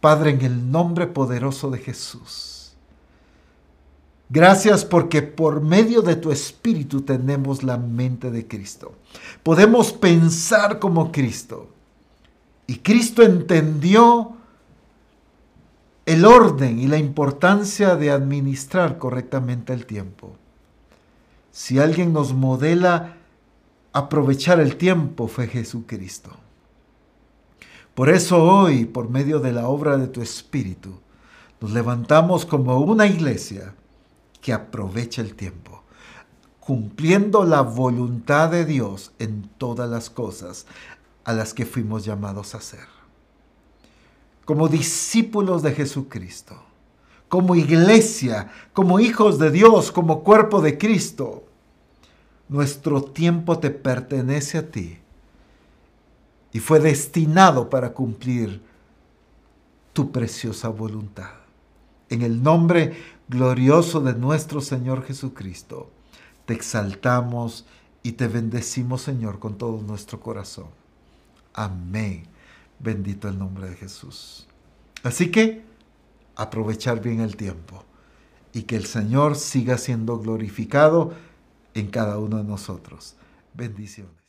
[0.00, 2.72] Padre, en el nombre poderoso de Jesús,
[4.28, 8.94] gracias porque por medio de tu Espíritu tenemos la mente de Cristo.
[9.42, 11.68] Podemos pensar como Cristo.
[12.66, 14.36] Y Cristo entendió
[16.04, 20.36] el orden y la importancia de administrar correctamente el tiempo.
[21.52, 23.16] Si alguien nos modela
[23.92, 26.30] aprovechar el tiempo, fue Jesucristo.
[27.94, 30.98] Por eso hoy, por medio de la obra de tu Espíritu,
[31.60, 33.74] nos levantamos como una iglesia
[34.40, 35.84] que aprovecha el tiempo,
[36.58, 40.66] cumpliendo la voluntad de Dios en todas las cosas
[41.24, 42.91] a las que fuimos llamados a hacer.
[44.44, 46.62] Como discípulos de Jesucristo,
[47.28, 51.44] como iglesia, como hijos de Dios, como cuerpo de Cristo,
[52.48, 54.98] nuestro tiempo te pertenece a ti
[56.52, 58.60] y fue destinado para cumplir
[59.92, 61.32] tu preciosa voluntad.
[62.10, 62.94] En el nombre
[63.28, 65.90] glorioso de nuestro Señor Jesucristo,
[66.44, 67.64] te exaltamos
[68.02, 70.66] y te bendecimos, Señor, con todo nuestro corazón.
[71.54, 72.24] Amén.
[72.82, 74.48] Bendito el nombre de Jesús.
[75.02, 75.64] Así que,
[76.34, 77.84] aprovechar bien el tiempo
[78.52, 81.14] y que el Señor siga siendo glorificado
[81.74, 83.14] en cada uno de nosotros.
[83.54, 84.21] Bendiciones.